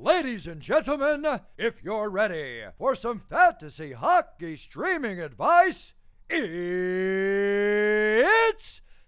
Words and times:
Ladies 0.00 0.46
and 0.46 0.60
gentlemen, 0.60 1.26
if 1.58 1.82
you're 1.84 2.10
ready 2.10 2.62
for 2.78 2.94
some 2.94 3.20
fantasy 3.20 3.92
hockey 3.92 4.56
streaming 4.56 5.20
advice, 5.20 5.92
it's 6.28 7.20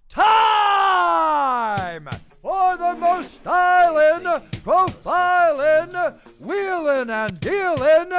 time 0.08 2.08
for 2.42 2.76
the 2.76 2.94
most 2.96 3.36
styling, 3.36 4.24
profiling, 4.62 6.18
wheeling 6.40 7.10
and 7.10 7.40
dealing, 7.40 8.10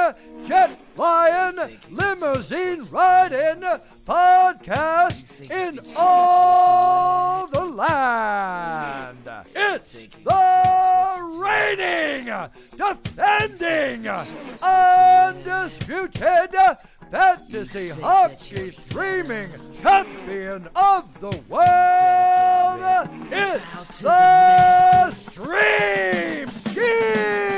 jet 0.44 0.78
flying, 0.96 1.78
limousine 1.90 2.82
riding 2.90 3.62
podcast 4.06 5.50
in 5.50 5.78
all 5.96 7.46
the 7.48 7.64
land. 7.64 9.18
It's 9.54 10.08
the 10.24 11.38
reigning, 11.38 12.32
defending, 12.76 14.08
undisputed 14.62 16.56
fantasy 17.10 17.90
hockey 17.90 18.70
streaming 18.70 19.50
champion 19.82 20.66
of 20.74 21.20
the 21.20 21.38
world. 21.48 23.08
It's 23.30 24.00
the 24.00 25.10
Stream 25.10 26.48
King. 26.74 27.55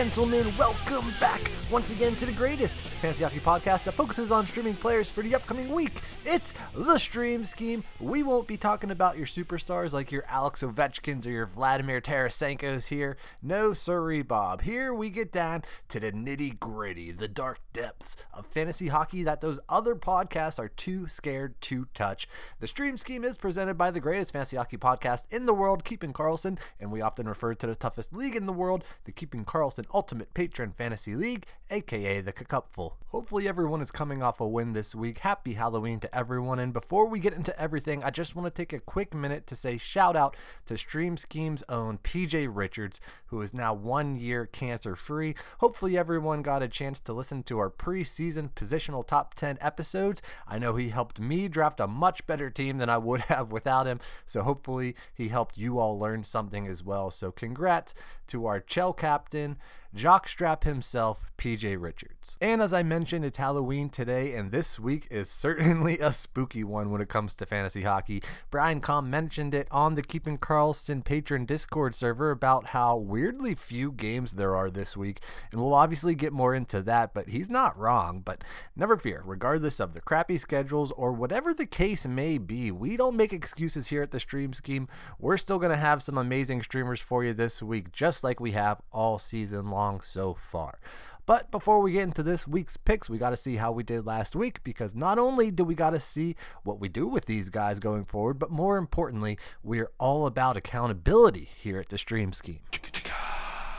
Gentlemen, 0.00 0.50
welcome 0.56 1.12
back 1.20 1.50
once 1.70 1.90
again 1.90 2.16
to 2.16 2.24
the 2.24 2.32
greatest 2.32 2.74
fantasy 3.00 3.24
hockey 3.24 3.40
podcast 3.40 3.84
that 3.84 3.94
focuses 3.94 4.30
on 4.30 4.46
streaming 4.46 4.76
players 4.76 5.08
for 5.08 5.22
the 5.22 5.34
upcoming 5.34 5.70
week. 5.70 6.02
It's 6.26 6.52
the 6.74 6.98
Stream 6.98 7.44
Scheme. 7.44 7.82
We 7.98 8.22
won't 8.22 8.46
be 8.46 8.58
talking 8.58 8.90
about 8.90 9.16
your 9.16 9.26
superstars 9.26 9.94
like 9.94 10.12
your 10.12 10.24
Alex 10.28 10.62
Ovechkins 10.62 11.26
or 11.26 11.30
your 11.30 11.46
Vladimir 11.46 12.02
Tarasenko's 12.02 12.88
here. 12.88 13.16
No, 13.42 13.72
sorry, 13.72 14.20
Bob. 14.20 14.62
Here 14.62 14.92
we 14.92 15.08
get 15.08 15.32
down 15.32 15.62
to 15.88 15.98
the 15.98 16.12
nitty 16.12 16.60
gritty, 16.60 17.10
the 17.10 17.26
dark 17.26 17.60
depths 17.72 18.16
of 18.34 18.44
fantasy 18.44 18.88
hockey 18.88 19.22
that 19.22 19.40
those 19.40 19.60
other 19.66 19.94
podcasts 19.94 20.58
are 20.58 20.68
too 20.68 21.08
scared 21.08 21.58
to 21.62 21.86
touch. 21.94 22.28
The 22.58 22.66
Stream 22.66 22.98
Scheme 22.98 23.24
is 23.24 23.38
presented 23.38 23.78
by 23.78 23.90
the 23.90 24.00
greatest 24.00 24.34
fantasy 24.34 24.58
hockey 24.58 24.76
podcast 24.76 25.22
in 25.30 25.46
the 25.46 25.54
world, 25.54 25.84
Keeping 25.84 26.12
Karlsson, 26.12 26.58
and 26.78 26.92
we 26.92 27.00
often 27.00 27.26
refer 27.26 27.54
to 27.54 27.66
the 27.66 27.74
toughest 27.74 28.12
league 28.12 28.36
in 28.36 28.44
the 28.44 28.52
world, 28.52 28.84
the 29.06 29.12
Keeping 29.12 29.46
Karlsson 29.46 29.86
Ultimate 29.94 30.34
Patron 30.34 30.74
Fantasy 30.76 31.14
League, 31.14 31.46
aka 31.70 32.20
the 32.20 32.32
Cupful. 32.32 32.96
Hopefully, 33.08 33.48
everyone 33.48 33.80
is 33.80 33.90
coming 33.90 34.22
off 34.22 34.40
a 34.40 34.46
win 34.46 34.72
this 34.72 34.94
week. 34.94 35.18
Happy 35.18 35.54
Halloween 35.54 36.00
to 36.00 36.14
everyone. 36.16 36.58
And 36.58 36.72
before 36.72 37.06
we 37.06 37.18
get 37.18 37.32
into 37.32 37.58
everything, 37.60 38.02
I 38.04 38.10
just 38.10 38.36
want 38.36 38.46
to 38.46 38.50
take 38.50 38.72
a 38.72 38.80
quick 38.80 39.14
minute 39.14 39.46
to 39.48 39.56
say 39.56 39.78
shout 39.78 40.16
out 40.16 40.36
to 40.66 40.78
Stream 40.78 41.16
Scheme's 41.16 41.64
own 41.68 41.98
PJ 41.98 42.48
Richards, 42.50 43.00
who 43.26 43.40
is 43.42 43.54
now 43.54 43.74
one 43.74 44.16
year 44.16 44.46
cancer 44.46 44.94
free. 44.96 45.34
Hopefully, 45.58 45.96
everyone 45.98 46.42
got 46.42 46.62
a 46.62 46.68
chance 46.68 47.00
to 47.00 47.12
listen 47.12 47.42
to 47.44 47.58
our 47.58 47.70
preseason 47.70 48.50
positional 48.50 49.06
top 49.06 49.34
10 49.34 49.58
episodes. 49.60 50.22
I 50.46 50.58
know 50.58 50.76
he 50.76 50.90
helped 50.90 51.20
me 51.20 51.48
draft 51.48 51.80
a 51.80 51.86
much 51.86 52.26
better 52.26 52.50
team 52.50 52.78
than 52.78 52.88
I 52.88 52.98
would 52.98 53.20
have 53.28 53.50
without 53.50 53.86
him. 53.86 54.00
So, 54.26 54.42
hopefully, 54.42 54.94
he 55.14 55.28
helped 55.28 55.58
you 55.58 55.78
all 55.78 55.98
learn 55.98 56.24
something 56.24 56.66
as 56.66 56.82
well. 56.84 57.10
So, 57.10 57.32
congrats 57.32 57.94
to 58.28 58.46
our 58.46 58.60
Chell 58.60 58.92
captain. 58.92 59.56
Jockstrap 59.96 60.62
himself, 60.62 61.32
PJ 61.36 61.76
Richards. 61.80 62.38
And 62.40 62.62
as 62.62 62.72
I 62.72 62.84
mentioned, 62.84 63.24
it's 63.24 63.38
Halloween 63.38 63.88
today, 63.88 64.34
and 64.36 64.52
this 64.52 64.78
week 64.78 65.08
is 65.10 65.28
certainly 65.30 65.98
a 65.98 66.12
spooky 66.12 66.62
one 66.62 66.90
when 66.90 67.00
it 67.00 67.08
comes 67.08 67.34
to 67.36 67.46
fantasy 67.46 67.82
hockey. 67.82 68.22
Brian 68.52 68.80
Com 68.80 69.10
mentioned 69.10 69.52
it 69.52 69.66
on 69.72 69.96
the 69.96 70.02
Keeping 70.02 70.38
Karlsson 70.38 71.04
patron 71.04 71.44
Discord 71.44 71.96
server 71.96 72.30
about 72.30 72.66
how 72.66 72.96
weirdly 72.96 73.56
few 73.56 73.90
games 73.90 74.34
there 74.34 74.54
are 74.54 74.70
this 74.70 74.96
week, 74.96 75.20
and 75.50 75.60
we'll 75.60 75.74
obviously 75.74 76.14
get 76.14 76.32
more 76.32 76.54
into 76.54 76.82
that, 76.82 77.12
but 77.12 77.30
he's 77.30 77.50
not 77.50 77.76
wrong. 77.76 78.20
But 78.20 78.44
never 78.76 78.96
fear, 78.96 79.22
regardless 79.26 79.80
of 79.80 79.92
the 79.92 80.00
crappy 80.00 80.38
schedules 80.38 80.92
or 80.92 81.10
whatever 81.10 81.52
the 81.52 81.66
case 81.66 82.06
may 82.06 82.38
be, 82.38 82.70
we 82.70 82.96
don't 82.96 83.16
make 83.16 83.32
excuses 83.32 83.88
here 83.88 84.04
at 84.04 84.12
the 84.12 84.20
Stream 84.20 84.52
Scheme. 84.52 84.86
We're 85.18 85.36
still 85.36 85.58
going 85.58 85.72
to 85.72 85.76
have 85.76 86.00
some 86.00 86.16
amazing 86.16 86.62
streamers 86.62 87.00
for 87.00 87.24
you 87.24 87.32
this 87.32 87.60
week, 87.60 87.90
just 87.90 88.22
like 88.22 88.38
we 88.38 88.52
have 88.52 88.80
all 88.92 89.18
season 89.18 89.68
long 89.68 89.79
so 90.02 90.34
far. 90.34 90.78
But 91.26 91.50
before 91.50 91.80
we 91.80 91.92
get 91.92 92.02
into 92.02 92.22
this 92.22 92.48
week's 92.48 92.76
picks, 92.76 93.08
we 93.08 93.16
got 93.16 93.30
to 93.30 93.36
see 93.36 93.56
how 93.56 93.70
we 93.72 93.82
did 93.82 94.04
last 94.04 94.34
week 94.34 94.64
because 94.64 94.94
not 94.94 95.18
only 95.18 95.50
do 95.50 95.64
we 95.64 95.74
got 95.74 95.90
to 95.90 96.00
see 96.00 96.34
what 96.64 96.80
we 96.80 96.88
do 96.88 97.06
with 97.06 97.26
these 97.26 97.48
guys 97.50 97.78
going 97.78 98.04
forward, 98.04 98.38
but 98.38 98.50
more 98.50 98.76
importantly, 98.76 99.38
we're 99.62 99.90
all 99.98 100.26
about 100.26 100.56
accountability 100.56 101.48
here 101.56 101.78
at 101.78 101.88
the 101.88 101.98
Stream 101.98 102.32
Scheme. 102.32 102.60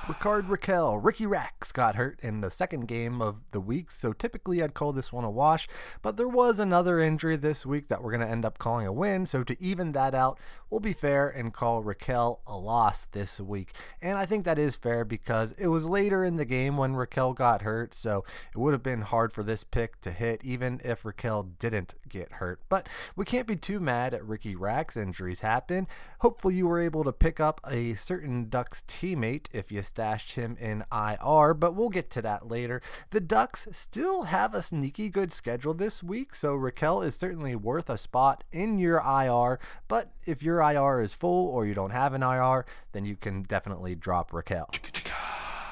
Rickard 0.08 0.48
Rakell, 0.48 1.00
Ricky 1.02 1.28
Rax 1.28 1.72
got 1.72 1.96
hurt 1.96 2.20
in 2.22 2.42
the 2.42 2.50
second 2.50 2.88
game 2.88 3.22
of 3.22 3.38
the 3.52 3.62
week, 3.62 3.92
so 3.92 4.14
typically 4.14 4.62
I'd 4.62 4.74
call 4.74 4.92
this 4.92 5.14
one 5.14 5.24
a 5.24 5.30
wash, 5.30 5.68
but 6.02 6.18
there 6.18 6.28
was 6.28 6.58
another 6.58 7.00
injury 7.00 7.36
this 7.36 7.68
week 7.68 7.88
that 7.88 8.02
we're 8.02 8.12
going 8.12 8.26
to 8.26 8.28
end 8.28 8.44
up 8.44 8.58
calling 8.58 8.88
a 8.88 8.92
win, 8.92 9.28
so 9.28 9.44
to 9.44 9.56
even 9.62 9.92
that 9.92 10.16
out, 10.16 10.40
we'll 10.72 10.80
be 10.80 10.92
fair 10.92 11.30
and 11.30 11.54
call 11.54 11.84
Rakell 11.84 12.40
a 12.48 12.58
loss 12.58 13.06
this 13.06 13.40
week. 13.40 13.74
And 14.02 14.18
I 14.18 14.26
think 14.26 14.44
that 14.44 14.58
is 14.58 14.76
fair 14.76 15.06
because 15.06 15.52
it 15.54 15.68
was 15.68 15.86
later 15.86 16.26
in 16.26 16.38
the 16.38 16.46
game 16.46 16.78
when 16.78 16.96
Rakell 16.96 17.36
got 17.36 17.62
hurt, 17.62 17.94
so 17.94 18.26
it 18.54 18.58
would 18.58 18.74
have 18.74 18.84
been 18.84 19.02
hard 19.02 19.32
for 19.32 19.44
this 19.44 19.64
pick 19.64 20.02
to 20.02 20.12
hit 20.12 20.44
even 20.44 20.82
if 20.84 21.04
Rakell 21.04 21.52
didn't 21.60 21.94
get 22.10 22.34
hurt. 22.34 22.60
But 22.70 22.90
we 23.16 23.24
can't 23.24 23.48
be 23.48 23.56
too 23.56 23.80
mad 23.80 24.16
at 24.16 24.26
Ricky 24.26 24.56
Rax. 24.56 24.98
Injuries 24.98 25.42
happen. 25.42 25.88
Hopefully, 26.20 26.56
you 26.56 26.68
were 26.68 26.80
able 26.80 27.04
to 27.04 27.14
pick 27.14 27.40
up 27.40 27.62
a 27.70 27.94
certain 27.94 28.50
Ducks 28.50 28.84
teammate 28.88 29.46
if 29.54 29.72
you 29.72 29.82
stashed 29.92 30.36
him 30.36 30.56
in 30.58 30.86
IR, 30.90 31.54
but 31.54 31.76
we'll 31.76 31.90
get 31.90 32.10
to 32.12 32.22
that 32.22 32.48
later. 32.48 32.82
The 33.10 33.20
Ducks 33.20 33.68
still 33.74 34.24
have 34.24 34.54
a 34.54 34.62
sneaky 34.62 35.10
good 35.10 35.34
schedule 35.34 35.74
this 35.74 36.02
week, 36.02 36.34
so 36.34 36.56
Rakell 36.56 37.06
is 37.06 37.14
certainly 37.14 37.58
worth 37.58 37.90
a 37.90 37.98
spot 37.98 38.46
in 38.54 38.80
your 38.80 39.04
IR. 39.06 39.60
But 39.90 40.12
if 40.26 40.42
your 40.42 40.62
IR 40.62 41.02
is 41.02 41.14
full 41.14 41.50
or 41.50 41.66
you 41.66 41.74
don't 41.74 41.92
have 41.92 42.14
an 42.14 42.24
IR, 42.24 42.66
then 42.94 43.04
you 43.04 43.18
can 43.18 43.44
definitely 43.44 43.94
drop 43.96 44.32
Rakell. 44.32 45.01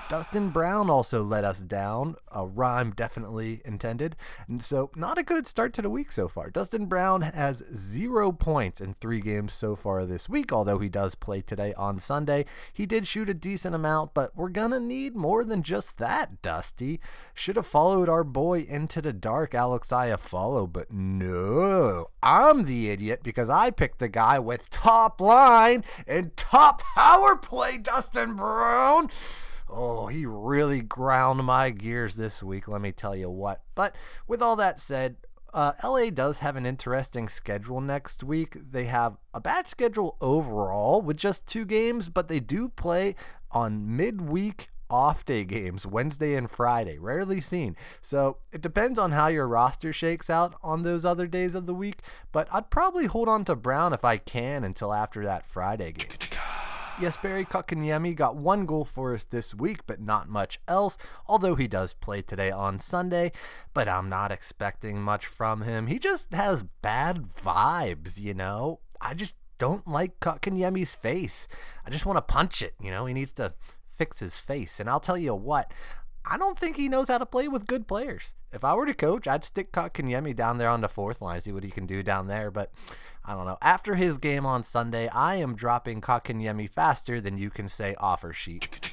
Dustin 0.09 0.49
Brown 0.49 0.89
also 0.89 1.23
let 1.23 1.43
us 1.43 1.59
down. 1.59 2.15
A 2.31 2.43
rhyme 2.43 2.93
definitely 2.95 3.61
intended. 3.63 4.15
And 4.47 4.63
so, 4.63 4.89
not 4.95 5.19
a 5.19 5.23
good 5.23 5.45
start 5.45 5.71
to 5.73 5.83
the 5.83 5.89
week 5.89 6.11
so 6.11 6.27
far. 6.27 6.49
Dustin 6.49 6.87
Brown 6.87 7.21
has 7.21 7.61
zero 7.75 8.31
points 8.31 8.81
in 8.81 8.95
three 8.95 9.21
games 9.21 9.53
so 9.53 9.75
far 9.75 10.07
this 10.07 10.27
week, 10.27 10.51
although 10.51 10.79
he 10.79 10.89
does 10.89 11.13
play 11.13 11.41
today 11.41 11.75
on 11.75 11.99
Sunday. 11.99 12.45
He 12.73 12.87
did 12.87 13.07
shoot 13.07 13.29
a 13.29 13.35
decent 13.35 13.75
amount, 13.75 14.15
but 14.15 14.35
we're 14.35 14.49
going 14.49 14.71
to 14.71 14.79
need 14.79 15.15
more 15.15 15.45
than 15.45 15.61
just 15.61 15.99
that, 15.99 16.41
Dusty. 16.41 16.99
Should 17.35 17.55
have 17.55 17.67
followed 17.67 18.09
our 18.09 18.23
boy 18.23 18.61
into 18.61 19.03
the 19.03 19.13
dark, 19.13 19.53
Alex 19.53 19.89
Iafallo, 19.89 20.73
but 20.73 20.91
no. 20.91 22.07
I'm 22.23 22.65
the 22.65 22.89
idiot 22.89 23.19
because 23.21 23.47
I 23.47 23.69
picked 23.69 23.99
the 23.99 24.09
guy 24.09 24.39
with 24.39 24.71
top 24.71 25.21
line 25.21 25.83
and 26.07 26.35
top 26.35 26.81
power 26.95 27.35
play, 27.35 27.77
Dustin 27.77 28.35
Brown. 28.35 29.11
Oh, 29.69 30.07
he 30.07 30.25
really 30.25 30.81
ground 30.81 31.43
my 31.43 31.69
gears 31.69 32.15
this 32.15 32.41
week, 32.41 32.67
let 32.67 32.81
me 32.81 32.91
tell 32.91 33.15
you 33.15 33.29
what. 33.29 33.61
But 33.75 33.95
with 34.27 34.41
all 34.41 34.55
that 34.55 34.79
said, 34.79 35.17
uh, 35.53 35.73
LA 35.83 36.09
does 36.09 36.39
have 36.39 36.55
an 36.55 36.65
interesting 36.65 37.27
schedule 37.27 37.81
next 37.81 38.23
week. 38.23 38.57
They 38.71 38.85
have 38.85 39.17
a 39.33 39.39
bad 39.39 39.67
schedule 39.67 40.17
overall 40.21 41.01
with 41.01 41.17
just 41.17 41.47
two 41.47 41.65
games, 41.65 42.09
but 42.09 42.27
they 42.27 42.39
do 42.39 42.69
play 42.69 43.15
on 43.51 43.95
midweek 43.95 44.69
off 44.89 45.23
day 45.23 45.43
games, 45.43 45.85
Wednesday 45.85 46.35
and 46.35 46.49
Friday, 46.49 46.97
rarely 46.97 47.39
seen. 47.39 47.75
So 48.01 48.37
it 48.51 48.61
depends 48.61 48.97
on 48.97 49.11
how 49.11 49.27
your 49.27 49.47
roster 49.47 49.93
shakes 49.93 50.29
out 50.29 50.55
on 50.63 50.81
those 50.81 51.05
other 51.05 51.27
days 51.27 51.53
of 51.53 51.67
the 51.67 51.75
week, 51.75 52.01
but 52.31 52.47
I'd 52.51 52.71
probably 52.71 53.05
hold 53.05 53.29
on 53.29 53.45
to 53.45 53.55
Brown 53.55 53.93
if 53.93 54.03
I 54.03 54.17
can 54.17 54.63
until 54.63 54.93
after 54.93 55.23
that 55.25 55.47
Friday 55.47 55.91
game. 55.91 56.28
Jesperi 56.99 57.47
Kotkaniemi 57.47 58.13
got 58.13 58.35
one 58.35 58.65
goal 58.65 58.83
for 58.83 59.13
us 59.13 59.23
this 59.23 59.55
week, 59.55 59.87
but 59.87 60.01
not 60.01 60.27
much 60.27 60.59
else, 60.67 60.97
although 61.27 61.55
he 61.55 61.65
does 61.65 61.93
play 61.93 62.21
today 62.21 62.51
on 62.51 62.77
Sunday, 62.79 63.31
but 63.73 63.87
I'm 63.87 64.09
not 64.09 64.33
expecting 64.33 65.01
much 65.01 65.25
from 65.25 65.61
him. 65.61 65.87
He 65.87 65.97
just 65.97 66.33
has 66.33 66.63
bad 66.63 67.29
vibes, 67.41 68.19
you 68.19 68.33
know? 68.33 68.81
I 68.99 69.13
just 69.13 69.35
don't 69.59 69.87
like 69.87 70.19
Kotkaniemi's 70.19 70.93
face. 70.93 71.47
I 71.85 71.89
just 71.89 72.05
want 72.05 72.17
to 72.17 72.21
punch 72.21 72.61
it, 72.61 72.73
you 72.81 72.91
know? 72.91 73.05
He 73.05 73.13
needs 73.13 73.31
to 73.33 73.53
fix 73.95 74.19
his 74.19 74.37
face. 74.37 74.77
And 74.81 74.89
I'll 74.89 74.99
tell 74.99 75.17
you 75.17 75.33
what, 75.33 75.71
I 76.31 76.37
don't 76.37 76.59
think 76.59 76.77
he 76.77 76.89
knows 76.89 77.07
how 77.07 77.17
to 77.17 77.25
play 77.25 77.47
with 77.47 77.65
good 77.65 77.87
players. 77.87 78.35
If 78.53 78.63
I 78.63 78.75
were 78.75 78.85
to 78.85 78.93
coach, 78.93 79.27
I'd 79.27 79.43
stick 79.43 79.71
Kotkaniemi 79.71 80.35
down 80.35 80.59
there 80.59 80.69
on 80.69 80.81
the 80.81 80.87
fourth 80.87 81.21
line, 81.21 81.41
see 81.41 81.51
what 81.51 81.63
he 81.63 81.71
can 81.71 81.87
do 81.87 82.03
down 82.03 82.27
there. 82.27 82.51
But 82.51 82.71
I 83.25 83.33
don't 83.33 83.47
know. 83.47 83.57
After 83.63 83.95
his 83.95 84.19
game 84.19 84.45
on 84.45 84.63
Sunday, 84.63 85.07
I 85.07 85.35
am 85.35 85.55
dropping 85.55 86.01
Kotkaniemi 86.01 86.69
faster 86.69 87.19
than 87.19 87.39
you 87.39 87.49
can 87.49 87.67
say 87.67 87.95
offer 87.99 88.31
sheet. 88.31 88.88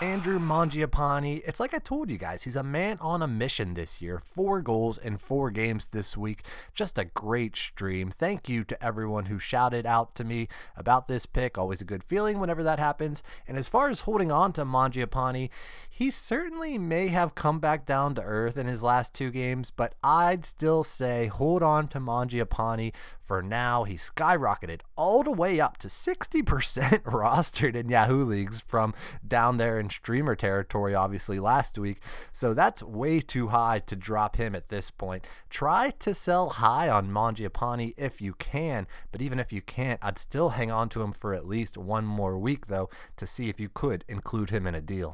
Andrew 0.00 0.40
Mangiapane, 0.40 1.42
it's 1.46 1.60
like 1.60 1.74
I 1.74 1.78
told 1.78 2.10
you 2.10 2.18
guys, 2.18 2.42
he's 2.42 2.56
a 2.56 2.62
man 2.62 2.98
on 3.00 3.22
a 3.22 3.28
mission 3.28 3.74
this 3.74 4.02
year. 4.02 4.20
Four 4.34 4.60
goals 4.60 4.98
in 4.98 5.16
four 5.16 5.50
games 5.50 5.88
this 5.88 6.16
week. 6.16 6.42
Just 6.74 6.98
a 6.98 7.04
great 7.04 7.56
stream. 7.56 8.10
Thank 8.10 8.48
you 8.48 8.64
to 8.64 8.84
everyone 8.84 9.26
who 9.26 9.38
shouted 9.38 9.86
out 9.86 10.14
to 10.16 10.24
me 10.24 10.48
about 10.76 11.06
this 11.06 11.26
pick. 11.26 11.56
Always 11.56 11.80
a 11.80 11.84
good 11.84 12.02
feeling 12.02 12.40
whenever 12.40 12.62
that 12.64 12.78
happens. 12.78 13.22
And 13.46 13.56
as 13.56 13.68
far 13.68 13.90
as 13.90 14.00
holding 14.00 14.32
on 14.32 14.52
to 14.54 14.64
Mangiapane, 14.64 15.50
he 15.88 16.10
certainly 16.10 16.78
may 16.78 17.08
have 17.08 17.34
come 17.34 17.60
back 17.60 17.86
down 17.86 18.14
to 18.16 18.22
earth 18.22 18.56
in 18.56 18.66
his 18.66 18.82
last 18.82 19.14
two 19.14 19.30
games, 19.30 19.70
but 19.70 19.94
I'd 20.02 20.44
still 20.44 20.82
say 20.82 21.26
hold 21.28 21.62
on 21.62 21.86
to 21.88 22.00
Mangiapane 22.00 22.92
for 23.24 23.42
now. 23.42 23.84
He 23.84 23.94
skyrocketed 23.94 24.80
all 24.96 25.22
the 25.22 25.30
way 25.30 25.60
up 25.60 25.78
to 25.78 25.88
60% 25.88 26.42
rostered 27.02 27.74
in 27.74 27.88
Yahoo 27.88 28.24
leagues 28.24 28.60
from 28.60 28.94
down 29.26 29.56
there 29.56 29.78
in 29.82 29.90
streamer 29.90 30.34
territory, 30.34 30.94
obviously, 30.94 31.38
last 31.38 31.76
week. 31.78 31.98
So 32.32 32.54
that's 32.54 32.82
way 32.82 33.20
too 33.20 33.48
high 33.48 33.80
to 33.80 33.96
drop 33.96 34.36
him 34.36 34.54
at 34.54 34.68
this 34.68 34.90
point. 34.90 35.26
Try 35.50 35.90
to 35.98 36.14
sell 36.14 36.50
high 36.50 36.88
on 36.88 37.10
Mangiapane 37.10 37.94
if 37.98 38.20
you 38.20 38.34
can, 38.34 38.86
but 39.10 39.20
even 39.20 39.38
if 39.38 39.52
you 39.52 39.60
can't, 39.60 40.00
I'd 40.02 40.18
still 40.18 40.50
hang 40.50 40.70
on 40.70 40.88
to 40.90 41.02
him 41.02 41.12
for 41.12 41.34
at 41.34 41.46
least 41.46 41.76
one 41.76 42.04
more 42.06 42.38
week, 42.38 42.68
though, 42.68 42.88
to 43.16 43.26
see 43.26 43.48
if 43.48 43.58
you 43.58 43.68
could 43.68 44.04
include 44.08 44.50
him 44.50 44.66
in 44.66 44.74
a 44.74 44.80
deal. 44.80 45.12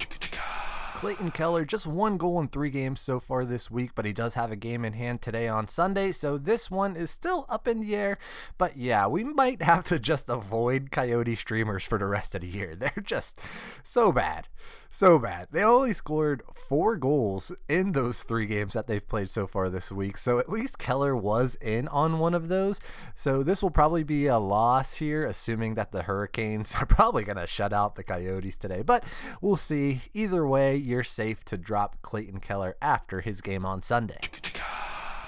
Clayton 0.98 1.30
Keller, 1.30 1.64
just 1.64 1.86
one 1.86 2.16
goal 2.16 2.40
in 2.40 2.48
three 2.48 2.70
games 2.70 3.00
so 3.00 3.20
far 3.20 3.44
this 3.44 3.70
week, 3.70 3.92
but 3.94 4.04
he 4.04 4.12
does 4.12 4.34
have 4.34 4.50
a 4.50 4.56
game 4.56 4.84
in 4.84 4.94
hand 4.94 5.22
today 5.22 5.46
on 5.46 5.68
Sunday, 5.68 6.10
so 6.10 6.36
this 6.36 6.72
one 6.72 6.96
is 6.96 7.08
still 7.08 7.46
up 7.48 7.68
in 7.68 7.78
the 7.78 7.94
air. 7.94 8.18
But 8.58 8.76
yeah, 8.76 9.06
we 9.06 9.22
might 9.22 9.62
have 9.62 9.84
to 9.84 10.00
just 10.00 10.28
avoid 10.28 10.90
Coyote 10.90 11.36
streamers 11.36 11.84
for 11.84 11.98
the 11.98 12.06
rest 12.06 12.34
of 12.34 12.40
the 12.40 12.48
year. 12.48 12.74
They're 12.76 13.00
just 13.00 13.40
so 13.84 14.10
bad 14.10 14.48
so 14.90 15.18
bad. 15.18 15.48
They 15.50 15.62
only 15.62 15.92
scored 15.92 16.42
four 16.68 16.96
goals 16.96 17.52
in 17.68 17.92
those 17.92 18.22
three 18.22 18.46
games 18.46 18.72
that 18.72 18.86
they've 18.86 19.06
played 19.06 19.30
so 19.30 19.46
far 19.46 19.68
this 19.68 19.92
week. 19.92 20.18
So 20.18 20.38
at 20.38 20.48
least 20.48 20.78
Keller 20.78 21.16
was 21.16 21.56
in 21.56 21.88
on 21.88 22.18
one 22.18 22.34
of 22.34 22.48
those. 22.48 22.80
So 23.14 23.42
this 23.42 23.62
will 23.62 23.70
probably 23.70 24.02
be 24.02 24.26
a 24.26 24.38
loss 24.38 24.94
here, 24.94 25.24
assuming 25.24 25.74
that 25.74 25.92
the 25.92 26.02
Hurricanes 26.02 26.74
are 26.80 26.86
probably 26.86 27.24
going 27.24 27.38
to 27.38 27.46
shut 27.46 27.72
out 27.72 27.96
the 27.96 28.04
Coyotes 28.04 28.56
today. 28.56 28.82
But 28.82 29.04
we'll 29.40 29.56
see. 29.56 30.02
Either 30.14 30.46
way, 30.46 30.76
you're 30.76 31.04
safe 31.04 31.44
to 31.44 31.56
drop 31.56 31.96
Clayton 32.02 32.40
Keller 32.40 32.76
after 32.80 33.20
his 33.20 33.40
game 33.40 33.64
on 33.64 33.82
Sunday. 33.82 34.18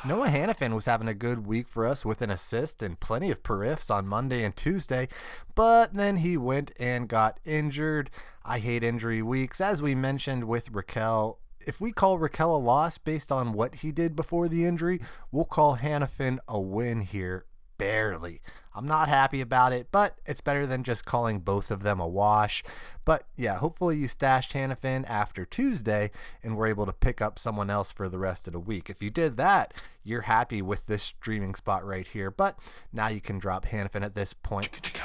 Noah 0.02 0.29
Hanifin 0.29 0.75
was 0.75 0.87
having 0.87 1.08
a 1.08 1.14
good 1.14 1.47
week 1.47 1.69
for 1.69 1.87
us 1.87 2.06
with 2.06 2.23
an 2.23 2.31
assist 2.31 2.82
and 2.82 2.99
plenty 2.99 3.31
of 3.31 3.43
periffs 3.43 3.94
on 3.94 4.06
Monday 4.06 4.44
and 4.44 4.56
Tuesday, 4.56 5.08
but 5.55 5.93
then 5.93 6.19
he 6.19 6.38
went 6.38 6.73
and 6.81 7.06
got 7.06 7.38
injured. 7.44 8.08
I 8.43 8.61
hate 8.61 8.82
injury 8.82 9.20
weeks. 9.20 9.61
As 9.61 9.82
we 9.82 9.94
mentioned 9.94 10.44
with 10.44 10.73
Rakell, 10.73 11.37
if 11.67 11.82
we 11.82 11.93
call 11.93 12.19
Rakell 12.19 12.55
a 12.55 12.56
loss 12.56 12.97
based 12.97 13.31
on 13.31 13.52
what 13.52 13.76
he 13.76 13.93
did 13.93 14.17
before 14.17 14.49
the 14.49 14.64
injury, 14.64 15.02
we'll 15.31 15.44
call 15.44 15.76
Hanifin 15.76 16.38
a 16.49 16.58
win 16.58 17.02
here 17.02 17.44
barely. 17.76 18.41
I'm 18.75 18.87
not 18.87 19.08
happy 19.08 19.40
about 19.40 19.72
it, 19.72 19.88
but 19.90 20.19
it's 20.25 20.40
better 20.40 20.67
than 20.67 20.84
just 20.84 21.05
calling 21.05 21.40
both 21.40 21.70
of 21.70 21.82
them 21.82 21.99
a 21.99 22.06
wash. 22.06 22.62
But 23.05 23.25
yeah, 23.37 23.56
hopefully 23.56 23.96
you 23.96 24.06
stashed 24.06 24.52
Hanifin 24.52 25.08
after 25.08 25.44
Tuesday 25.44 26.11
and 26.43 26.56
were 26.56 26.67
able 26.67 26.87
to 26.87 26.93
pick 26.93 27.20
up 27.20 27.38
someone 27.38 27.70
else 27.70 27.93
for 27.93 28.08
the 28.08 28.19
rest 28.19 28.46
of 28.46 28.52
the 28.52 28.61
week. 28.61 28.88
If 28.88 29.02
you 29.02 29.11
did 29.11 29.37
that, 29.38 29.75
you're 30.05 30.22
happy 30.22 30.62
with 30.62 30.87
this 30.87 31.02
streaming 31.02 31.55
spot 31.55 31.84
right 31.84 32.06
here. 32.06 32.31
But 32.31 32.58
now 32.93 33.08
you 33.08 33.20
can 33.20 33.38
drop 33.38 33.67
Hanifin 33.67 34.05
at 34.05 34.14
this 34.14 34.32
point. 34.32 35.00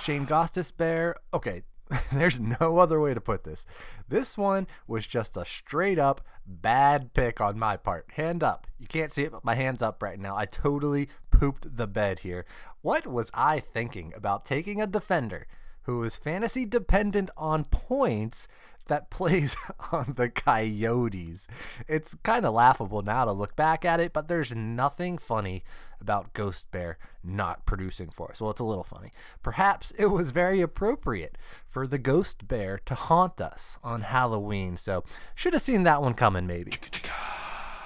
Shane 0.00 0.26
Gostisbehere, 0.26 1.14
okay, 1.32 1.62
There's 2.12 2.40
no 2.40 2.78
other 2.78 3.00
way 3.00 3.14
to 3.14 3.20
put 3.20 3.44
this. 3.44 3.66
This 4.08 4.38
one 4.38 4.66
was 4.86 5.06
just 5.06 5.36
a 5.36 5.44
straight 5.44 5.98
up 5.98 6.20
bad 6.46 7.14
pick 7.14 7.40
on 7.40 7.58
my 7.58 7.76
part. 7.76 8.06
Hand 8.14 8.42
up. 8.42 8.66
You 8.78 8.86
can't 8.86 9.12
see 9.12 9.22
it, 9.22 9.32
but 9.32 9.44
my 9.44 9.54
hand's 9.54 9.82
up 9.82 10.02
right 10.02 10.18
now. 10.18 10.36
I 10.36 10.46
totally 10.46 11.08
pooped 11.30 11.76
the 11.76 11.86
bed 11.86 12.20
here. 12.20 12.44
What 12.82 13.06
was 13.06 13.30
I 13.34 13.60
thinking 13.60 14.12
about 14.16 14.44
taking 14.44 14.80
a 14.80 14.86
defender 14.86 15.46
who 15.82 16.02
is 16.02 16.16
fantasy 16.16 16.64
dependent 16.64 17.30
on 17.36 17.64
points 17.64 18.48
that 18.86 19.10
plays 19.10 19.56
on 19.92 20.14
the 20.16 20.28
Coyotes. 20.28 21.46
It's 21.88 22.14
kind 22.22 22.44
of 22.44 22.54
laughable 22.54 23.02
now 23.02 23.24
to 23.24 23.32
look 23.32 23.56
back 23.56 23.84
at 23.84 24.00
it, 24.00 24.12
but 24.12 24.28
there's 24.28 24.54
nothing 24.54 25.18
funny 25.18 25.64
about 26.00 26.34
Ghost 26.34 26.70
Bear 26.70 26.98
not 27.22 27.64
producing 27.64 28.10
for 28.10 28.30
us. 28.30 28.40
Well, 28.40 28.50
it's 28.50 28.60
a 28.60 28.64
little 28.64 28.84
funny. 28.84 29.10
Perhaps 29.42 29.92
it 29.92 30.06
was 30.06 30.32
very 30.32 30.60
appropriate 30.60 31.38
for 31.68 31.86
the 31.86 31.98
Ghost 31.98 32.46
Bear 32.46 32.78
to 32.84 32.94
haunt 32.94 33.40
us 33.40 33.78
on 33.82 34.02
Halloween, 34.02 34.76
so 34.76 35.04
should 35.34 35.54
have 35.54 35.62
seen 35.62 35.84
that 35.84 36.02
one 36.02 36.14
coming 36.14 36.46
maybe. 36.46 36.72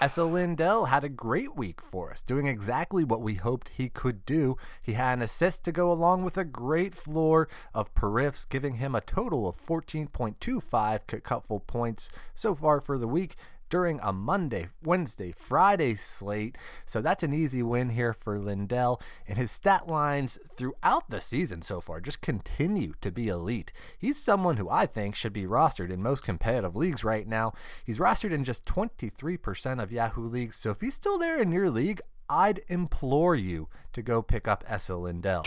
Esa 0.00 0.22
Lindell 0.22 0.84
had 0.84 1.02
a 1.02 1.08
great 1.08 1.56
week 1.56 1.80
for 1.80 2.12
us, 2.12 2.22
doing 2.22 2.46
exactly 2.46 3.02
what 3.02 3.20
we 3.20 3.34
hoped 3.34 3.70
he 3.70 3.88
could 3.88 4.24
do. 4.24 4.56
He 4.80 4.92
had 4.92 5.14
an 5.14 5.22
assist 5.22 5.64
to 5.64 5.72
go 5.72 5.90
along 5.90 6.22
with 6.22 6.38
a 6.38 6.44
great 6.44 6.94
floor 6.94 7.48
of 7.74 7.92
periffs, 7.94 8.48
giving 8.48 8.74
him 8.74 8.94
a 8.94 9.00
total 9.00 9.48
of 9.48 9.56
14.25 9.66 11.22
cupful 11.24 11.58
points 11.58 12.10
so 12.32 12.54
far 12.54 12.80
for 12.80 12.96
the 12.96 13.08
week 13.08 13.34
during 13.68 14.00
a 14.00 14.12
Monday, 14.12 14.68
Wednesday, 14.82 15.32
Friday 15.36 15.94
slate. 15.94 16.56
So 16.86 17.00
that's 17.00 17.22
an 17.22 17.34
easy 17.34 17.62
win 17.62 17.90
here 17.90 18.12
for 18.12 18.38
Lindell. 18.38 19.00
And 19.26 19.38
his 19.38 19.50
stat 19.50 19.88
lines 19.88 20.38
throughout 20.54 21.10
the 21.10 21.20
season 21.20 21.62
so 21.62 21.80
far 21.80 22.00
just 22.00 22.20
continue 22.20 22.94
to 23.00 23.10
be 23.10 23.28
elite. 23.28 23.72
He's 23.98 24.22
someone 24.22 24.56
who 24.56 24.68
I 24.70 24.86
think 24.86 25.14
should 25.14 25.32
be 25.32 25.44
rostered 25.44 25.90
in 25.90 26.02
most 26.02 26.22
competitive 26.22 26.76
leagues 26.76 27.04
right 27.04 27.26
now. 27.26 27.52
He's 27.84 27.98
rostered 27.98 28.32
in 28.32 28.44
just 28.44 28.64
23% 28.64 29.82
of 29.82 29.92
Yahoo 29.92 30.26
leagues. 30.26 30.56
So 30.56 30.70
if 30.70 30.80
he's 30.80 30.94
still 30.94 31.18
there 31.18 31.40
in 31.40 31.52
your 31.52 31.70
league, 31.70 32.00
I'd 32.28 32.60
implore 32.68 33.34
you 33.34 33.68
to 33.94 34.02
go 34.02 34.20
pick 34.20 34.46
up 34.46 34.64
Esa 34.66 34.96
Lindell. 34.96 35.44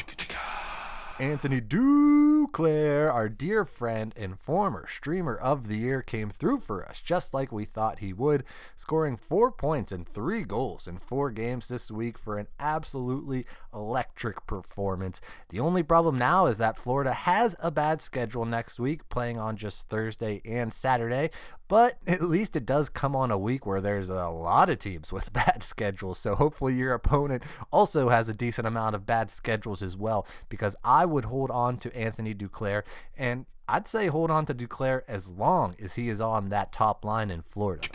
Anthony 1.21 1.61
Duclair, 1.61 3.13
our 3.13 3.29
dear 3.29 3.63
friend 3.63 4.11
and 4.17 4.39
former 4.39 4.87
streamer 4.87 5.35
of 5.35 5.67
the 5.67 5.77
year, 5.77 6.01
came 6.01 6.31
through 6.31 6.61
for 6.61 6.83
us 6.83 6.99
just 6.99 7.31
like 7.31 7.51
we 7.51 7.63
thought 7.63 7.99
he 7.99 8.11
would, 8.11 8.43
scoring 8.75 9.17
four 9.17 9.51
points 9.51 9.91
and 9.91 10.09
three 10.09 10.41
goals 10.41 10.87
in 10.87 10.97
four 10.97 11.29
games 11.29 11.67
this 11.67 11.91
week 11.91 12.17
for 12.17 12.39
an 12.39 12.47
absolutely 12.59 13.45
electric 13.71 14.47
performance. 14.47 15.21
The 15.49 15.59
only 15.59 15.83
problem 15.83 16.17
now 16.17 16.47
is 16.47 16.57
that 16.57 16.79
Florida 16.79 17.13
has 17.13 17.55
a 17.59 17.69
bad 17.69 18.01
schedule 18.01 18.45
next 18.45 18.79
week, 18.79 19.07
playing 19.09 19.37
on 19.37 19.57
just 19.57 19.89
Thursday 19.89 20.41
and 20.43 20.73
Saturday, 20.73 21.29
but 21.71 21.97
at 22.05 22.21
least 22.21 22.57
it 22.57 22.65
does 22.65 22.89
come 22.89 23.15
on 23.15 23.31
a 23.31 23.37
week 23.37 23.65
where 23.65 23.79
there's 23.79 24.09
a 24.09 24.27
lot 24.27 24.69
of 24.69 24.77
teams 24.77 25.13
with 25.13 25.31
bad 25.33 25.63
schedules. 25.63 26.17
So 26.19 26.35
hopefully 26.35 26.75
your 26.75 26.93
opponent 26.93 27.43
also 27.71 28.09
has 28.09 28.27
a 28.27 28.33
decent 28.33 28.67
amount 28.67 28.93
of 28.93 29.05
bad 29.05 29.31
schedules 29.31 29.81
as 29.81 29.95
well, 29.95 30.27
because 30.49 30.75
I 30.83 31.05
would 31.05 31.23
hold 31.25 31.49
on 31.49 31.77
to 31.77 31.97
Anthony 31.97 32.35
Duclair, 32.35 32.83
and 33.17 33.45
I'd 33.69 33.87
say 33.87 34.07
hold 34.07 34.29
on 34.29 34.45
to 34.47 34.53
Duclair 34.53 35.03
as 35.07 35.29
long 35.29 35.77
as 35.81 35.93
he 35.93 36.09
is 36.09 36.19
on 36.19 36.49
that 36.49 36.73
top 36.73 37.05
line 37.05 37.31
in 37.31 37.41
Florida. 37.41 37.87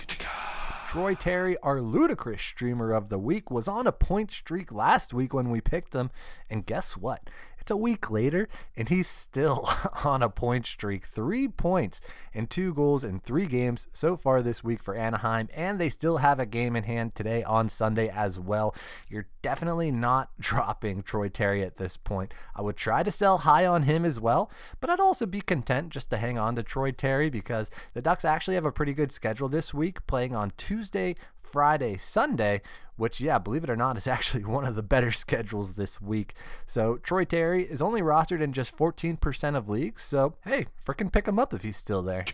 Troy 0.87 1.15
Terry, 1.15 1.59
our 1.59 1.83
ludicrous 1.83 2.41
streamer 2.41 2.93
of 2.93 3.11
the 3.11 3.19
week, 3.19 3.51
was 3.51 3.69
on 3.69 3.87
a 3.87 3.93
point 3.93 4.31
streak 4.31 4.73
last 4.73 5.13
week 5.13 5.35
when 5.35 5.51
we 5.51 5.61
picked 5.61 5.95
him. 5.95 6.11
And 6.49 6.65
guess 6.65 6.97
what? 6.97 7.29
It's 7.67 7.73
a 7.73 7.77
week 7.77 8.13
later, 8.13 8.49
and 8.77 8.89
he's 8.89 9.09
still 9.09 9.69
on 10.05 10.23
a 10.23 10.31
point 10.31 10.67
streak. 10.67 11.05
Three 11.05 11.49
points 11.49 12.01
and 12.33 12.49
two 12.49 12.73
goals 12.73 13.03
in 13.03 13.19
three 13.19 13.47
games 13.47 13.89
so 13.93 14.17
far 14.17 14.41
this 14.41 14.63
week 14.63 14.85
for 14.85 14.95
Anaheim, 14.95 15.49
and 15.53 15.81
they 15.81 15.89
still 15.89 16.19
have 16.19 16.39
a 16.39 16.47
game 16.47 16.77
in 16.77 16.85
hand 16.85 17.17
today 17.17 17.43
on 17.43 17.69
Sunday 17.69 18.09
as 18.09 18.39
well. 18.39 18.73
You're 19.09 19.27
definitely 19.43 19.91
not 19.91 20.31
dropping 20.39 21.03
Troy 21.03 21.29
Terry 21.29 21.65
at 21.65 21.77
this 21.77 21.97
point. 21.97 22.33
I 22.55 22.63
would 22.63 22.77
try 22.77 23.03
to 23.03 23.11
sell 23.11 23.39
high 23.39 23.67
on 23.67 23.83
him 23.83 24.05
as 24.05 24.21
well, 24.21 24.49
but 24.81 24.89
I'd 24.89 25.01
also 25.01 25.27
be 25.27 25.41
content 25.41 25.91
just 25.91 26.09
to 26.11 26.19
hang 26.19 26.39
on 26.39 26.55
to 26.55 26.63
Troy 26.63 26.93
Terry 26.93 27.31
because 27.31 27.69
the 27.95 28.01
Ducks 28.01 28.25
actually 28.25 28.55
have 28.55 28.65
a 28.65 28.71
pretty 28.71 28.95
good 28.95 29.11
schedule 29.11 29.49
this 29.49 29.75
week, 29.75 30.07
playing 30.07 30.37
on 30.37 30.53
Tuesday, 30.57 31.17
Friday, 31.57 31.97
Sunday, 31.97 32.61
which, 32.97 33.19
yeah, 33.19 33.39
believe 33.39 33.65
it 33.65 33.71
or 33.71 33.77
not, 33.77 33.97
is 33.97 34.07
actually 34.17 34.45
one 34.45 34.67
of 34.67 34.75
the 34.75 34.83
better 34.83 35.11
schedules 35.11 35.75
this 35.75 36.03
week. 36.03 36.35
So 36.67 36.99
Troy 36.99 37.25
Terry 37.25 37.63
is 37.63 37.81
only 37.81 38.03
rostered 38.03 38.43
in 38.43 38.53
just 38.53 38.77
14% 38.77 39.57
of 39.57 39.67
leagues. 39.67 40.03
So, 40.03 40.35
hey, 40.45 40.67
freaking 40.85 41.11
pick 41.11 41.27
him 41.27 41.39
up 41.39 41.55
if 41.55 41.63
he's 41.63 41.79
still 41.79 42.03
there. 42.03 42.27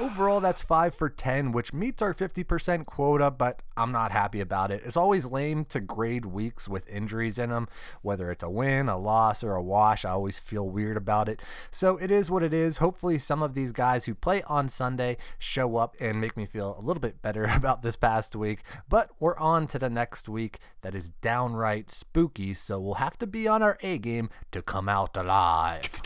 Overall, 0.00 0.38
that's 0.38 0.62
5 0.62 0.94
for 0.94 1.08
10, 1.08 1.50
which 1.50 1.72
meets 1.72 2.00
our 2.00 2.14
50% 2.14 2.86
quota, 2.86 3.32
but 3.32 3.62
I'm 3.76 3.90
not 3.90 4.12
happy 4.12 4.40
about 4.40 4.70
it. 4.70 4.82
It's 4.84 4.96
always 4.96 5.26
lame 5.26 5.64
to 5.66 5.80
grade 5.80 6.24
weeks 6.24 6.68
with 6.68 6.88
injuries 6.88 7.36
in 7.36 7.50
them, 7.50 7.66
whether 8.02 8.30
it's 8.30 8.44
a 8.44 8.50
win, 8.50 8.88
a 8.88 8.96
loss, 8.96 9.42
or 9.42 9.54
a 9.54 9.62
wash. 9.62 10.04
I 10.04 10.10
always 10.10 10.38
feel 10.38 10.68
weird 10.68 10.96
about 10.96 11.28
it. 11.28 11.42
So 11.72 11.96
it 11.96 12.12
is 12.12 12.30
what 12.30 12.44
it 12.44 12.52
is. 12.52 12.76
Hopefully, 12.76 13.18
some 13.18 13.42
of 13.42 13.54
these 13.54 13.72
guys 13.72 14.04
who 14.04 14.14
play 14.14 14.42
on 14.44 14.68
Sunday 14.68 15.16
show 15.36 15.76
up 15.76 15.96
and 15.98 16.20
make 16.20 16.36
me 16.36 16.46
feel 16.46 16.76
a 16.78 16.82
little 16.82 17.00
bit 17.00 17.20
better 17.20 17.44
about 17.56 17.82
this 17.82 17.96
past 17.96 18.36
week. 18.36 18.62
But 18.88 19.10
we're 19.18 19.38
on 19.38 19.66
to 19.68 19.80
the 19.80 19.90
next 19.90 20.28
week 20.28 20.60
that 20.82 20.94
is 20.94 21.08
downright 21.08 21.90
spooky, 21.90 22.54
so 22.54 22.78
we'll 22.78 22.94
have 22.94 23.18
to 23.18 23.26
be 23.26 23.48
on 23.48 23.64
our 23.64 23.78
A 23.82 23.98
game 23.98 24.30
to 24.52 24.62
come 24.62 24.88
out 24.88 25.16
alive. 25.16 25.97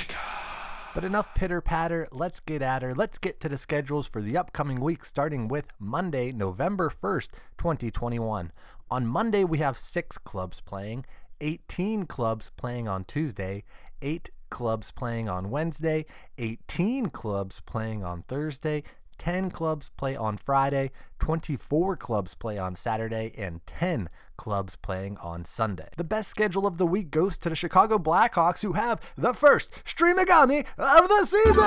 But 0.95 1.05
enough 1.05 1.35
pitter 1.35 1.63
patter, 1.63 2.07
let's 2.13 2.39
get 2.39 2.61
at 2.61 2.83
her. 2.83 2.95
Let's 2.95 3.17
get 3.17 3.41
to 3.41 3.49
the 3.49 3.57
schedules 3.57 4.07
for 4.07 4.21
the 4.21 4.37
upcoming 4.37 4.79
week, 4.79 5.07
starting 5.07 5.49
with 5.49 5.69
Monday, 5.79 6.33
November 6.33 6.91
1st, 6.91 7.31
2021. 7.57 8.53
On 8.91 9.07
Monday, 9.07 9.43
we 9.43 9.57
have 9.57 9.79
six 9.79 10.19
clubs 10.19 10.61
playing, 10.61 11.07
18 11.41 12.05
clubs 12.05 12.51
playing 12.59 12.89
on 12.89 13.05
Tuesday, 13.05 13.65
8 14.03 14.29
clubs 14.51 14.91
playing 14.91 15.31
on 15.31 15.49
Wednesday, 15.49 16.05
18 16.37 17.07
clubs 17.07 17.63
playing 17.63 18.05
on 18.05 18.25
Thursday, 18.29 18.83
10 19.17 19.51
clubs 19.51 19.91
play 19.97 20.15
on 20.15 20.37
Friday, 20.37 20.91
24 21.21 21.97
clubs 21.97 22.35
play 22.35 22.59
on 22.59 22.75
Saturday, 22.75 23.33
and 23.39 23.65
10 23.67 24.11
clubs 24.43 24.75
playing 24.75 25.17
on 25.19 25.45
Sunday. 25.45 25.91
The 25.97 26.03
best 26.03 26.29
schedule 26.29 26.67
of 26.67 26.77
the 26.77 26.85
week 26.85 27.13
goes 27.13 27.39
to 27.39 27.49
the 27.49 27.55
Chicago 27.55 27.97
Blackhawks, 27.97 28.63
who 28.63 28.73
have 28.73 29.01
the 29.17 29.33
first 29.33 29.71
Streamagami 29.85 30.67
of 30.77 31.09
the 31.09 31.25
season! 31.25 31.63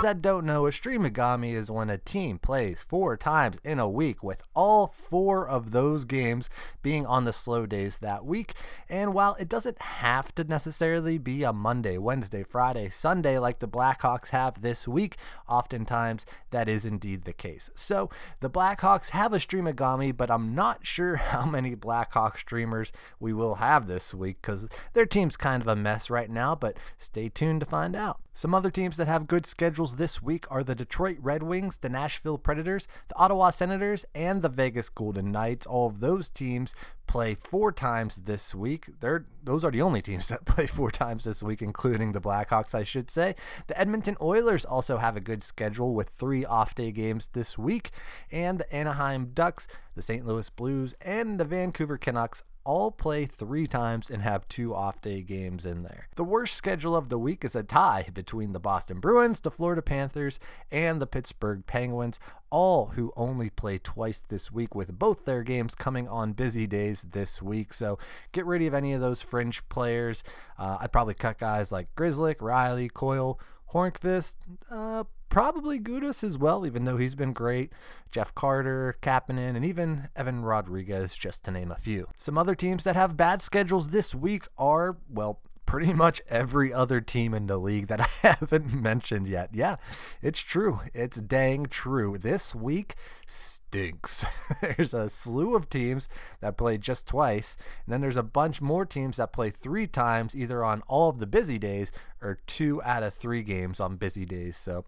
Those 0.00 0.14
that 0.14 0.22
don't 0.22 0.46
know, 0.46 0.66
a 0.66 0.70
streamagami 0.70 1.52
is 1.52 1.70
when 1.70 1.90
a 1.90 1.98
team 1.98 2.38
plays 2.38 2.86
four 2.88 3.18
times 3.18 3.60
in 3.62 3.78
a 3.78 3.88
week, 3.88 4.22
with 4.22 4.42
all 4.54 4.94
four 4.96 5.46
of 5.46 5.72
those 5.72 6.06
games 6.06 6.48
being 6.82 7.04
on 7.04 7.24
the 7.24 7.34
slow 7.34 7.66
days 7.66 7.98
that 7.98 8.24
week. 8.24 8.54
And 8.88 9.12
while 9.12 9.34
it 9.34 9.48
doesn't 9.48 9.80
have 9.82 10.34
to 10.36 10.44
necessarily 10.44 11.18
be 11.18 11.42
a 11.42 11.52
Monday, 11.52 11.98
Wednesday, 11.98 12.42
Friday, 12.42 12.88
Sunday 12.88 13.38
like 13.38 13.58
the 13.58 13.68
Blackhawks 13.68 14.28
have 14.28 14.62
this 14.62 14.88
week, 14.88 15.16
oftentimes 15.46 16.24
that 16.50 16.66
is 16.66 16.86
indeed 16.86 17.24
the 17.24 17.34
case. 17.34 17.68
So 17.74 18.08
the 18.40 18.50
Blackhawks 18.50 19.10
have 19.10 19.34
a 19.34 19.36
streamagami, 19.36 20.16
but 20.16 20.30
I'm 20.30 20.54
not 20.54 20.86
sure 20.86 21.16
how 21.30 21.44
many 21.44 21.74
Blackhawk 21.74 22.38
streamers 22.38 22.90
we 23.18 23.34
will 23.34 23.56
have 23.56 23.86
this 23.86 24.14
week 24.14 24.38
because 24.40 24.66
their 24.94 25.06
team's 25.06 25.36
kind 25.36 25.62
of 25.62 25.68
a 25.68 25.76
mess 25.76 26.08
right 26.08 26.30
now, 26.30 26.54
but 26.54 26.78
stay 26.96 27.28
tuned 27.28 27.60
to 27.60 27.66
find 27.66 27.94
out. 27.94 28.18
Some 28.32 28.54
other 28.54 28.70
teams 28.70 28.96
that 28.96 29.08
have 29.08 29.26
good 29.26 29.44
schedules 29.44 29.89
this 29.96 30.22
week 30.22 30.46
are 30.50 30.64
the 30.64 30.74
Detroit 30.74 31.18
Red 31.20 31.42
Wings, 31.42 31.78
the 31.78 31.88
Nashville 31.88 32.38
Predators, 32.38 32.88
the 33.08 33.16
Ottawa 33.16 33.50
Senators, 33.50 34.04
and 34.14 34.42
the 34.42 34.48
Vegas 34.48 34.88
Golden 34.88 35.30
Knights. 35.32 35.66
All 35.66 35.86
of 35.86 36.00
those 36.00 36.28
teams 36.28 36.74
play 37.06 37.34
four 37.34 37.72
times 37.72 38.16
this 38.16 38.54
week. 38.54 38.88
They're 39.00 39.26
those 39.42 39.64
are 39.64 39.70
the 39.70 39.82
only 39.82 40.00
teams 40.00 40.28
that 40.30 40.44
play 40.44 40.66
four 40.66 40.90
times 40.90 41.24
this 41.24 41.42
week, 41.42 41.60
including 41.60 42.12
the 42.12 42.20
Blackhawks, 42.20 42.74
I 42.74 42.84
should 42.84 43.10
say. 43.10 43.34
The 43.66 43.78
Edmonton 43.78 44.16
Oilers 44.20 44.64
also 44.64 44.98
have 44.98 45.16
a 45.16 45.20
good 45.20 45.42
schedule 45.42 45.94
with 45.94 46.10
three 46.10 46.44
off-day 46.44 46.92
games 46.92 47.30
this 47.32 47.58
week, 47.58 47.90
and 48.30 48.58
the 48.58 48.72
Anaheim 48.72 49.30
Ducks, 49.34 49.66
the 49.94 50.02
St. 50.02 50.24
Louis 50.24 50.48
Blues, 50.50 50.94
and 51.00 51.40
the 51.40 51.44
Vancouver 51.44 51.98
Canucks 51.98 52.42
all 52.64 52.90
play 52.90 53.26
three 53.26 53.66
times 53.66 54.10
and 54.10 54.22
have 54.22 54.48
two 54.48 54.74
off 54.74 55.00
day 55.00 55.22
games 55.22 55.64
in 55.64 55.82
there. 55.82 56.08
The 56.16 56.24
worst 56.24 56.54
schedule 56.54 56.94
of 56.94 57.08
the 57.08 57.18
week 57.18 57.44
is 57.44 57.56
a 57.56 57.62
tie 57.62 58.06
between 58.12 58.52
the 58.52 58.60
Boston 58.60 59.00
Bruins, 59.00 59.40
the 59.40 59.50
Florida 59.50 59.82
Panthers, 59.82 60.38
and 60.70 61.00
the 61.00 61.06
Pittsburgh 61.06 61.66
Penguins, 61.66 62.18
all 62.50 62.86
who 62.96 63.12
only 63.16 63.50
play 63.50 63.78
twice 63.78 64.22
this 64.28 64.52
week, 64.52 64.74
with 64.74 64.98
both 64.98 65.24
their 65.24 65.42
games 65.42 65.74
coming 65.74 66.08
on 66.08 66.32
busy 66.32 66.66
days 66.66 67.06
this 67.10 67.40
week. 67.40 67.72
So 67.72 67.98
get 68.32 68.46
rid 68.46 68.62
of 68.62 68.74
any 68.74 68.92
of 68.92 69.00
those 69.00 69.22
fringe 69.22 69.66
players. 69.68 70.22
Uh, 70.58 70.78
I'd 70.80 70.92
probably 70.92 71.14
cut 71.14 71.38
guys 71.38 71.72
like 71.72 71.94
Grzelcyk, 71.94 72.40
Riley, 72.40 72.88
Coyle, 72.88 73.40
Hornqvist, 73.72 74.34
uh, 74.70 75.04
probably 75.30 75.80
Gudas 75.80 76.22
as 76.22 76.36
well, 76.36 76.66
even 76.66 76.84
though 76.84 76.98
he's 76.98 77.14
been 77.14 77.32
great. 77.32 77.72
Jeff 78.10 78.34
Carter, 78.34 78.96
Kapanen, 79.00 79.56
and 79.56 79.64
even 79.64 80.08
Evan 80.14 80.42
Rodrigues, 80.42 81.16
just 81.16 81.44
to 81.44 81.50
name 81.50 81.70
a 81.70 81.76
few. 81.76 82.08
Some 82.18 82.36
other 82.36 82.54
teams 82.54 82.84
that 82.84 82.96
have 82.96 83.16
bad 83.16 83.40
schedules 83.40 83.88
this 83.88 84.14
week 84.14 84.46
are, 84.58 84.98
well, 85.08 85.40
pretty 85.70 85.92
much 85.94 86.20
every 86.28 86.72
other 86.72 87.00
team 87.00 87.32
in 87.32 87.46
the 87.46 87.56
league 87.56 87.86
that 87.86 88.00
I 88.22 88.26
haven't 88.26 88.74
mentioned 88.74 89.28
yet. 89.28 89.50
Yeah, 89.52 89.76
it's 90.20 90.40
true. 90.40 90.80
It's 90.92 91.20
dang 91.20 91.66
true. 91.66 92.18
This 92.18 92.54
week 92.54 92.96
stinks. 93.24 94.24
there's 94.60 94.92
a 94.92 95.08
slew 95.08 95.54
of 95.54 95.70
teams 95.70 96.08
that 96.40 96.56
play 96.56 96.76
just 96.76 97.06
twice, 97.06 97.56
and 97.86 97.92
then 97.92 98.00
there's 98.00 98.16
a 98.16 98.24
bunch 98.24 98.60
more 98.60 98.84
teams 98.84 99.18
that 99.18 99.32
play 99.32 99.50
three 99.50 99.86
times, 99.86 100.34
either 100.34 100.64
on 100.64 100.82
all 100.88 101.08
of 101.08 101.18
the 101.18 101.26
busy 101.26 101.58
days 101.58 101.92
or 102.20 102.40
two 102.48 102.82
out 102.82 103.04
of 103.04 103.14
three 103.14 103.44
games 103.44 103.78
on 103.78 103.96
busy 103.96 104.26
days. 104.26 104.56
So, 104.56 104.84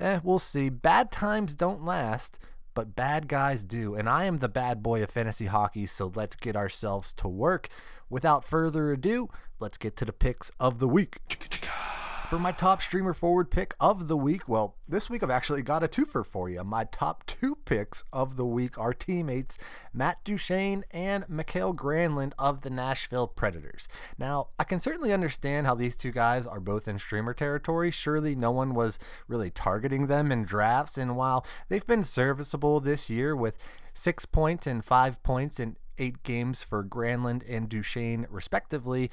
eh, 0.00 0.20
we'll 0.22 0.38
see. 0.38 0.68
Bad 0.68 1.12
times 1.12 1.54
don't 1.54 1.84
last 1.84 2.38
but 2.74 2.96
bad 2.96 3.28
guys 3.28 3.64
do. 3.64 3.94
And 3.94 4.08
I 4.08 4.24
am 4.24 4.38
the 4.38 4.48
bad 4.48 4.82
boy 4.82 5.02
of 5.02 5.10
fantasy 5.10 5.46
hockey, 5.46 5.86
so 5.86 6.12
let's 6.14 6.36
get 6.36 6.56
ourselves 6.56 7.12
to 7.14 7.28
work. 7.28 7.68
Without 8.08 8.44
further 8.44 8.92
ado, 8.92 9.28
let's 9.58 9.78
get 9.78 9.96
to 9.96 10.04
the 10.04 10.12
picks 10.12 10.50
of 10.58 10.78
the 10.78 10.88
week. 10.88 11.18
For 12.30 12.38
my 12.38 12.52
top 12.52 12.80
streamer 12.80 13.12
forward 13.12 13.50
pick 13.50 13.74
of 13.80 14.06
the 14.06 14.16
week, 14.16 14.48
well, 14.48 14.76
this 14.88 15.10
week 15.10 15.24
I've 15.24 15.30
actually 15.30 15.62
got 15.62 15.82
a 15.82 15.88
twofer 15.88 16.24
for 16.24 16.48
you. 16.48 16.62
My 16.62 16.84
top 16.84 17.26
two 17.26 17.56
picks 17.64 18.04
of 18.12 18.36
the 18.36 18.44
week 18.44 18.78
are 18.78 18.94
teammates 18.94 19.58
Matt 19.92 20.22
Duchene 20.22 20.84
and 20.92 21.28
Mikael 21.28 21.74
Granlund 21.74 22.34
of 22.38 22.60
the 22.60 22.70
Nashville 22.70 23.26
Predators. 23.26 23.88
Now, 24.16 24.50
I 24.60 24.62
can 24.62 24.78
certainly 24.78 25.12
understand 25.12 25.66
how 25.66 25.74
these 25.74 25.96
two 25.96 26.12
guys 26.12 26.46
are 26.46 26.60
both 26.60 26.86
in 26.86 27.00
streamer 27.00 27.34
territory. 27.34 27.90
Surely 27.90 28.36
no 28.36 28.52
one 28.52 28.74
was 28.74 29.00
really 29.26 29.50
targeting 29.50 30.06
them 30.06 30.30
in 30.30 30.44
drafts, 30.44 30.96
and 30.96 31.16
while 31.16 31.44
they've 31.68 31.86
been 31.86 32.04
serviceable 32.04 32.78
this 32.78 33.10
year 33.10 33.34
with 33.34 33.58
six 33.92 34.24
points 34.24 34.68
and 34.68 34.84
five 34.84 35.20
points 35.24 35.58
in 35.58 35.76
eight 36.00 36.22
games 36.22 36.62
for 36.62 36.82
Granlund 36.82 37.44
and 37.48 37.68
Duchene, 37.68 38.26
respectively, 38.30 39.10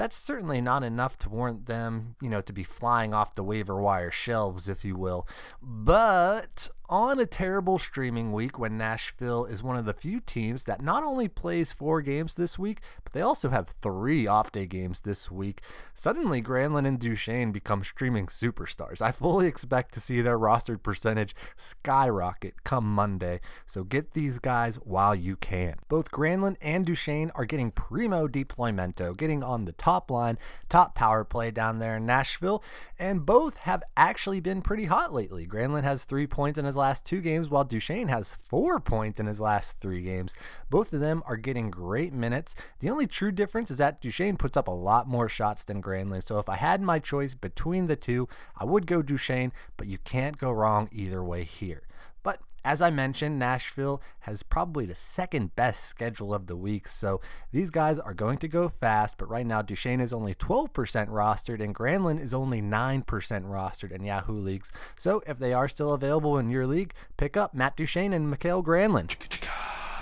that's 0.00 0.16
certainly 0.16 0.62
not 0.62 0.82
enough 0.82 1.18
to 1.18 1.28
warrant 1.28 1.66
them, 1.66 2.16
you 2.22 2.30
know, 2.30 2.40
to 2.40 2.54
be 2.54 2.64
flying 2.64 3.12
off 3.12 3.34
the 3.34 3.44
waiver 3.44 3.78
wire 3.78 4.10
shelves, 4.10 4.66
if 4.66 4.82
you 4.82 4.96
will. 4.96 5.28
But 5.60 6.70
on 6.90 7.20
a 7.20 7.26
terrible 7.26 7.78
streaming 7.78 8.32
week 8.32 8.58
when 8.58 8.76
Nashville 8.76 9.44
is 9.44 9.62
one 9.62 9.76
of 9.76 9.84
the 9.84 9.94
few 9.94 10.18
teams 10.18 10.64
that 10.64 10.82
not 10.82 11.04
only 11.04 11.28
plays 11.28 11.72
four 11.72 12.02
games 12.02 12.34
this 12.34 12.58
week, 12.58 12.80
but 13.04 13.12
they 13.12 13.20
also 13.20 13.50
have 13.50 13.74
three 13.80 14.26
off 14.26 14.50
day 14.50 14.66
games 14.66 15.00
this 15.00 15.30
week, 15.30 15.60
suddenly 15.94 16.42
Granlund 16.42 16.88
and 16.88 16.98
Duchene 16.98 17.52
become 17.52 17.84
streaming 17.84 18.26
superstars. 18.26 19.00
I 19.00 19.12
fully 19.12 19.46
expect 19.46 19.94
to 19.94 20.00
see 20.00 20.20
their 20.20 20.38
rostered 20.38 20.82
percentage 20.82 21.34
skyrocket 21.56 22.64
come 22.64 22.92
Monday, 22.92 23.40
so 23.66 23.84
get 23.84 24.14
these 24.14 24.38
guys 24.38 24.76
while 24.76 25.14
you 25.14 25.36
can. 25.36 25.76
Both 25.88 26.10
Granlund 26.10 26.56
and 26.60 26.84
Duchene 26.84 27.30
are 27.36 27.44
getting 27.44 27.70
primo 27.70 28.26
deploymento, 28.26 29.16
getting 29.16 29.44
on 29.44 29.64
the 29.64 29.72
top 29.72 29.89
line, 30.10 30.38
top 30.68 30.94
power 30.94 31.24
play 31.24 31.50
down 31.50 31.80
there 31.80 31.96
in 31.96 32.06
Nashville, 32.06 32.62
and 32.98 33.26
both 33.26 33.56
have 33.56 33.82
actually 33.96 34.38
been 34.38 34.62
pretty 34.62 34.84
hot 34.84 35.12
lately. 35.12 35.46
Granlund 35.46 35.82
has 35.82 36.04
three 36.04 36.26
points 36.26 36.58
in 36.58 36.64
his 36.64 36.76
last 36.76 37.04
two 37.04 37.20
games, 37.20 37.48
while 37.48 37.64
Duchene 37.64 38.08
has 38.08 38.36
four 38.42 38.78
points 38.78 39.18
in 39.18 39.26
his 39.26 39.40
last 39.40 39.78
three 39.80 40.02
games. 40.02 40.34
Both 40.68 40.92
of 40.92 41.00
them 41.00 41.22
are 41.26 41.36
getting 41.36 41.70
great 41.70 42.12
minutes. 42.12 42.54
The 42.78 42.90
only 42.90 43.08
true 43.08 43.32
difference 43.32 43.70
is 43.70 43.78
that 43.78 44.00
Duchene 44.00 44.36
puts 44.36 44.56
up 44.56 44.68
a 44.68 44.72
lot 44.72 45.08
more 45.08 45.28
shots 45.28 45.64
than 45.64 45.82
Granlund. 45.82 46.22
So 46.22 46.38
if 46.38 46.48
I 46.48 46.56
had 46.56 46.80
my 46.80 46.98
choice 47.00 47.34
between 47.34 47.88
the 47.88 47.96
two, 47.96 48.28
I 48.56 48.64
would 48.64 48.86
go 48.86 49.02
Duchene, 49.02 49.52
but 49.76 49.88
you 49.88 49.98
can't 49.98 50.38
go 50.38 50.52
wrong 50.52 50.88
either 50.92 51.24
way 51.24 51.42
here. 51.42 51.82
But 52.22 52.40
as 52.64 52.82
I 52.82 52.90
mentioned, 52.90 53.38
Nashville 53.38 54.02
has 54.20 54.42
probably 54.42 54.84
the 54.84 54.94
second 54.94 55.56
best 55.56 55.84
schedule 55.84 56.34
of 56.34 56.46
the 56.46 56.56
week, 56.56 56.88
so 56.88 57.20
these 57.52 57.70
guys 57.70 57.98
are 57.98 58.12
going 58.12 58.38
to 58.38 58.48
go 58.48 58.68
fast. 58.68 59.16
But 59.18 59.30
right 59.30 59.46
now, 59.46 59.62
Duchene 59.62 60.00
is 60.00 60.12
only 60.12 60.34
12% 60.34 60.68
rostered, 61.08 61.62
and 61.62 61.74
Granlund 61.74 62.20
is 62.20 62.34
only 62.34 62.60
9% 62.60 63.04
rostered 63.04 63.92
in 63.92 64.04
Yahoo 64.04 64.38
leagues. 64.38 64.70
So 64.98 65.22
if 65.26 65.38
they 65.38 65.54
are 65.54 65.68
still 65.68 65.92
available 65.92 66.38
in 66.38 66.50
your 66.50 66.66
league, 66.66 66.92
pick 67.16 67.36
up 67.36 67.54
Matt 67.54 67.76
Duchene 67.76 68.12
and 68.12 68.28
Mikael 68.30 68.62
Granlund. 68.62 69.16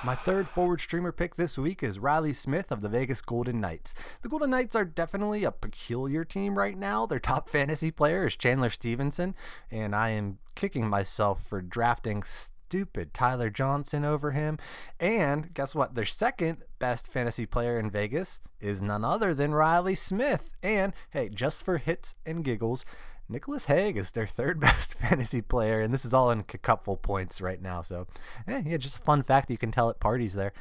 My 0.05 0.15
third 0.15 0.49
forward 0.49 0.81
streamer 0.81 1.11
pick 1.11 1.35
this 1.35 1.59
week 1.59 1.83
is 1.83 1.99
Riley 1.99 2.33
Smith 2.33 2.71
of 2.71 2.83
the 2.83 2.89
Vegas 2.89 3.21
Golden 3.21 3.61
Knights. 3.61 3.95
The 4.23 4.29
Golden 4.29 4.51
Knights 4.51 4.77
are 4.77 4.85
definitely 4.85 5.43
a 5.43 5.51
peculiar 5.51 6.25
team 6.25 6.57
right 6.57 6.79
now. 6.79 7.05
Their 7.05 7.19
top 7.19 7.49
fantasy 7.49 7.91
player 7.91 8.27
is 8.27 8.37
Chandler 8.37 8.71
Stephenson, 8.71 9.35
and 9.73 9.97
I 9.97 10.11
am 10.11 10.39
kicking 10.59 10.89
myself 10.89 11.47
for 11.47 11.63
drafting 11.63 12.25
stupid 12.25 13.15
Tyler 13.15 13.49
Johnson 13.49 14.05
over 14.05 14.33
him. 14.33 14.59
And 14.99 15.55
guess 15.55 15.73
what? 15.73 15.95
Their 15.95 16.05
second 16.05 16.65
best 16.81 17.13
fantasy 17.13 17.47
player 17.47 17.79
in 17.79 17.93
Vegas 17.93 18.41
is 18.61 18.83
none 18.83 19.05
other 19.05 19.35
than 19.35 19.55
Riley 19.55 19.95
Smith. 19.95 20.51
And 20.61 20.95
hey, 21.11 21.29
just 21.29 21.65
for 21.65 21.79
hits 21.79 22.17
and 22.27 22.43
giggles, 22.43 22.85
Nicolas 23.29 23.67
Hague 23.67 23.97
is 23.97 24.11
their 24.11 24.27
third 24.27 24.59
best 24.69 24.95
fantasy 24.95 25.43
player, 25.43 25.81
and 25.81 25.95
this 25.95 26.05
is 26.05 26.13
all 26.13 26.29
in 26.33 26.43
cupful 26.43 26.97
points 26.97 27.41
right 27.41 27.63
now. 27.63 27.83
So, 27.83 28.09
eh, 28.49 28.63
yeah, 28.67 28.79
just 28.79 28.97
a 28.99 29.03
fun 29.03 29.23
fact 29.23 29.53
you 29.53 29.59
can 29.59 29.71
tell 29.71 29.91
at 29.91 30.01
parties 30.01 30.35
there. 30.35 30.53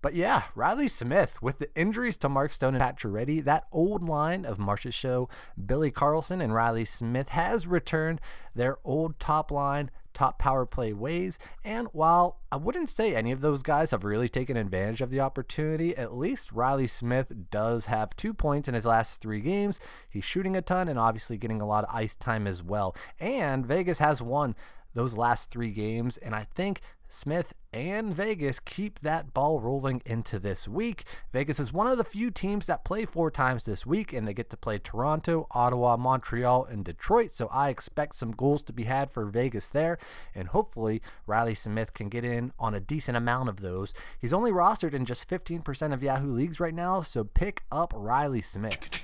But 0.00 0.14
yeah, 0.14 0.44
Riley 0.54 0.88
Smith, 0.88 1.42
with 1.42 1.58
the 1.58 1.74
injuries 1.74 2.18
to 2.18 2.28
Mark 2.28 2.52
Stone 2.52 2.76
and 2.76 2.82
Pacioretty, 2.82 3.42
that 3.44 3.66
old 3.72 4.02
line 4.08 4.44
of 4.44 4.58
Marchessault, 4.58 5.28
Billy 5.64 5.90
Karlsson, 5.90 6.42
and 6.42 6.54
Riley 6.54 6.84
Smith 6.84 7.30
has 7.30 7.66
returned 7.66 8.20
their 8.54 8.78
old 8.84 9.18
top 9.18 9.50
line 9.50 9.90
top 10.18 10.38
power 10.38 10.66
play 10.66 10.92
ways. 10.92 11.38
And 11.64 11.86
while 11.92 12.40
I 12.50 12.56
wouldn't 12.56 12.90
say 12.90 13.14
any 13.14 13.30
of 13.30 13.40
those 13.40 13.62
guys 13.62 13.92
have 13.92 14.04
really 14.04 14.28
taken 14.28 14.56
advantage 14.56 15.00
of 15.00 15.10
the 15.10 15.20
opportunity, 15.20 15.96
at 15.96 16.14
least 16.14 16.50
Riley 16.50 16.88
Smith 16.88 17.32
does 17.50 17.84
have 17.84 18.16
two 18.16 18.34
points 18.34 18.68
in 18.68 18.74
his 18.74 18.84
last 18.84 19.20
three 19.20 19.40
games. 19.40 19.78
He's 20.08 20.24
shooting 20.24 20.56
a 20.56 20.62
ton 20.62 20.88
and 20.88 20.98
obviously 20.98 21.36
getting 21.38 21.62
a 21.62 21.66
lot 21.66 21.84
of 21.84 21.94
ice 21.94 22.16
time 22.16 22.48
as 22.48 22.64
well. 22.64 22.96
And 23.20 23.64
Vegas 23.64 23.98
has 23.98 24.20
won 24.20 24.56
those 24.94 25.16
last 25.16 25.52
three 25.52 25.70
games. 25.70 26.16
And 26.16 26.34
I 26.34 26.48
think 26.52 26.80
Smith 27.08 27.54
and 27.72 28.14
Vegas 28.14 28.60
keep 28.60 29.00
that 29.00 29.32
ball 29.32 29.60
rolling 29.60 30.02
into 30.04 30.38
this 30.38 30.68
week. 30.68 31.04
Vegas 31.32 31.58
is 31.58 31.72
one 31.72 31.86
of 31.86 31.98
the 31.98 32.04
few 32.04 32.30
teams 32.30 32.66
that 32.66 32.84
play 32.84 33.04
four 33.04 33.30
times 33.30 33.64
this 33.64 33.86
week, 33.86 34.12
and 34.12 34.26
they 34.26 34.34
get 34.34 34.50
to 34.50 34.56
play 34.56 34.78
Toronto, 34.78 35.46
Ottawa, 35.52 35.96
Montreal, 35.96 36.64
and 36.64 36.84
Detroit. 36.84 37.32
So 37.32 37.48
I 37.52 37.70
expect 37.70 38.14
some 38.14 38.32
goals 38.32 38.62
to 38.64 38.72
be 38.72 38.84
had 38.84 39.10
for 39.10 39.26
Vegas 39.26 39.68
there, 39.68 39.98
and 40.34 40.48
hopefully 40.48 41.00
Riley 41.26 41.54
Smith 41.54 41.94
can 41.94 42.08
get 42.08 42.24
in 42.24 42.52
on 42.58 42.74
a 42.74 42.80
decent 42.80 43.16
amount 43.16 43.48
of 43.48 43.60
those. 43.60 43.94
He's 44.18 44.32
only 44.32 44.50
rostered 44.50 44.94
in 44.94 45.04
just 45.04 45.28
15% 45.28 45.92
of 45.92 46.02
Yahoo 46.02 46.30
leagues 46.30 46.60
right 46.60 46.74
now, 46.74 47.00
so 47.00 47.24
pick 47.24 47.62
up 47.72 47.92
Riley 47.96 48.42
Smith. 48.42 48.97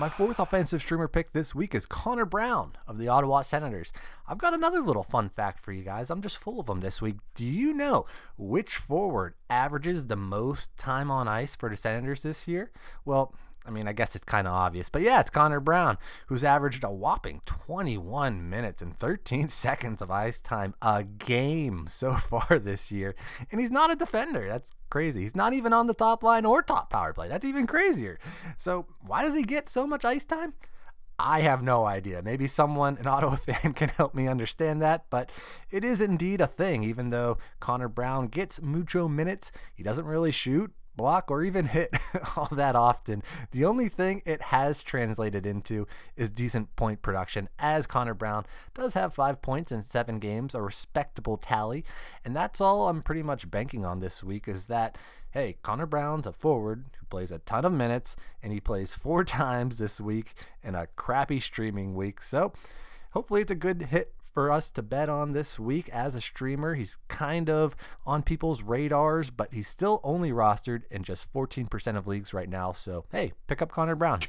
My 0.00 0.08
fourth 0.08 0.40
offensive 0.40 0.80
streamer 0.80 1.08
pick 1.08 1.32
this 1.34 1.54
week 1.54 1.74
is 1.74 1.84
Connor 1.84 2.24
Brown 2.24 2.72
of 2.88 2.96
the 2.96 3.08
Ottawa 3.08 3.42
Senators. 3.42 3.92
I've 4.26 4.38
got 4.38 4.54
another 4.54 4.80
little 4.80 5.02
fun 5.02 5.28
fact 5.28 5.62
for 5.62 5.72
you 5.72 5.84
guys. 5.84 6.08
I'm 6.08 6.22
just 6.22 6.38
full 6.38 6.58
of 6.58 6.64
them 6.64 6.80
this 6.80 7.02
week. 7.02 7.16
Do 7.34 7.44
you 7.44 7.74
know 7.74 8.06
which 8.38 8.76
forward 8.76 9.34
averages 9.50 10.06
the 10.06 10.16
most 10.16 10.74
time 10.78 11.10
on 11.10 11.28
ice 11.28 11.54
for 11.54 11.68
the 11.68 11.76
Senators 11.76 12.22
this 12.22 12.48
year? 12.48 12.70
Well, 13.04 13.34
I 13.66 13.70
mean, 13.70 13.86
I 13.86 13.92
guess 13.92 14.16
it's 14.16 14.24
kind 14.24 14.46
of 14.46 14.54
obvious, 14.54 14.88
but 14.88 15.02
yeah, 15.02 15.20
it's 15.20 15.30
Connor 15.30 15.60
Brown, 15.60 15.98
who's 16.28 16.42
averaged 16.42 16.82
a 16.82 16.90
whopping 16.90 17.42
21 17.44 18.48
minutes 18.48 18.80
and 18.80 18.98
13 18.98 19.48
seconds 19.50 20.00
of 20.00 20.10
ice 20.10 20.40
time 20.40 20.74
a 20.80 21.04
game 21.04 21.86
so 21.86 22.14
far 22.30 22.58
this 22.58 22.90
year. 22.90 23.14
And 23.52 23.60
he's 23.60 23.70
not 23.70 23.90
a 23.90 23.96
defender. 23.96 24.48
That's 24.48 24.72
crazy. 24.88 25.22
He's 25.22 25.36
not 25.36 25.52
even 25.52 25.72
on 25.72 25.86
the 25.86 25.94
top 25.94 26.22
line 26.22 26.46
or 26.46 26.62
top 26.62 26.90
power 26.90 27.12
play. 27.12 27.28
That's 27.28 27.44
even 27.44 27.66
crazier. 27.66 28.18
So, 28.56 28.86
why 29.00 29.22
does 29.22 29.34
he 29.34 29.42
get 29.42 29.68
so 29.68 29.86
much 29.86 30.04
ice 30.04 30.24
time? 30.24 30.54
I 31.22 31.40
have 31.40 31.62
no 31.62 31.84
idea. 31.84 32.22
Maybe 32.22 32.48
someone, 32.48 32.96
an 32.96 33.06
Ottawa 33.06 33.36
fan, 33.36 33.74
can 33.74 33.90
help 33.90 34.14
me 34.14 34.26
understand 34.26 34.80
that, 34.80 35.04
but 35.10 35.30
it 35.70 35.84
is 35.84 36.00
indeed 36.00 36.40
a 36.40 36.46
thing. 36.46 36.82
Even 36.82 37.10
though 37.10 37.36
Connor 37.60 37.88
Brown 37.88 38.28
gets 38.28 38.62
mucho 38.62 39.06
minutes, 39.06 39.52
he 39.74 39.82
doesn't 39.82 40.06
really 40.06 40.32
shoot 40.32 40.72
block 40.96 41.30
or 41.30 41.42
even 41.42 41.66
hit 41.66 41.96
all 42.36 42.48
that 42.52 42.76
often. 42.76 43.22
The 43.50 43.64
only 43.64 43.88
thing 43.88 44.22
it 44.24 44.42
has 44.42 44.82
translated 44.82 45.46
into 45.46 45.86
is 46.16 46.30
decent 46.30 46.74
point 46.76 47.02
production, 47.02 47.48
as 47.58 47.86
Connor 47.86 48.14
Brown 48.14 48.44
does 48.74 48.94
have 48.94 49.14
five 49.14 49.42
points 49.42 49.72
in 49.72 49.82
seven 49.82 50.18
games, 50.18 50.54
a 50.54 50.62
respectable 50.62 51.36
tally. 51.36 51.84
And 52.24 52.34
that's 52.34 52.60
all 52.60 52.88
I'm 52.88 53.02
pretty 53.02 53.22
much 53.22 53.50
banking 53.50 53.84
on 53.84 54.00
this 54.00 54.22
week 54.22 54.48
is 54.48 54.66
that, 54.66 54.98
hey, 55.32 55.56
Connor 55.62 55.86
Brown's 55.86 56.26
a 56.26 56.32
forward 56.32 56.84
who 56.98 57.06
plays 57.06 57.30
a 57.30 57.38
ton 57.38 57.64
of 57.64 57.72
minutes, 57.72 58.16
and 58.42 58.52
he 58.52 58.60
plays 58.60 58.94
four 58.94 59.24
times 59.40 59.78
this 59.78 60.00
week 60.00 60.34
in 60.62 60.74
a 60.74 60.88
crappy 60.96 61.40
streaming 61.40 61.94
week. 61.94 62.22
So 62.22 62.52
hopefully 63.12 63.42
it's 63.42 63.50
a 63.50 63.56
good 63.56 63.82
hit 63.82 64.12
for 64.32 64.50
us 64.50 64.70
to 64.72 64.82
bet 64.82 65.08
on 65.08 65.32
this 65.32 65.58
week 65.58 65.88
as 65.90 66.14
a 66.14 66.20
streamer. 66.20 66.74
He's 66.74 66.98
kind 67.08 67.50
of 67.50 67.76
on 68.06 68.22
people's 68.22 68.62
radars, 68.62 69.30
but 69.30 69.52
he's 69.52 69.68
still 69.68 70.00
only 70.02 70.30
rostered 70.30 70.82
in 70.90 71.02
just 71.02 71.32
14% 71.32 71.96
of 71.96 72.06
leagues 72.06 72.32
right 72.32 72.48
now. 72.48 72.72
So, 72.72 73.04
hey, 73.10 73.32
pick 73.46 73.60
up 73.60 73.70
Connor 73.70 73.96
Brown. 73.96 74.20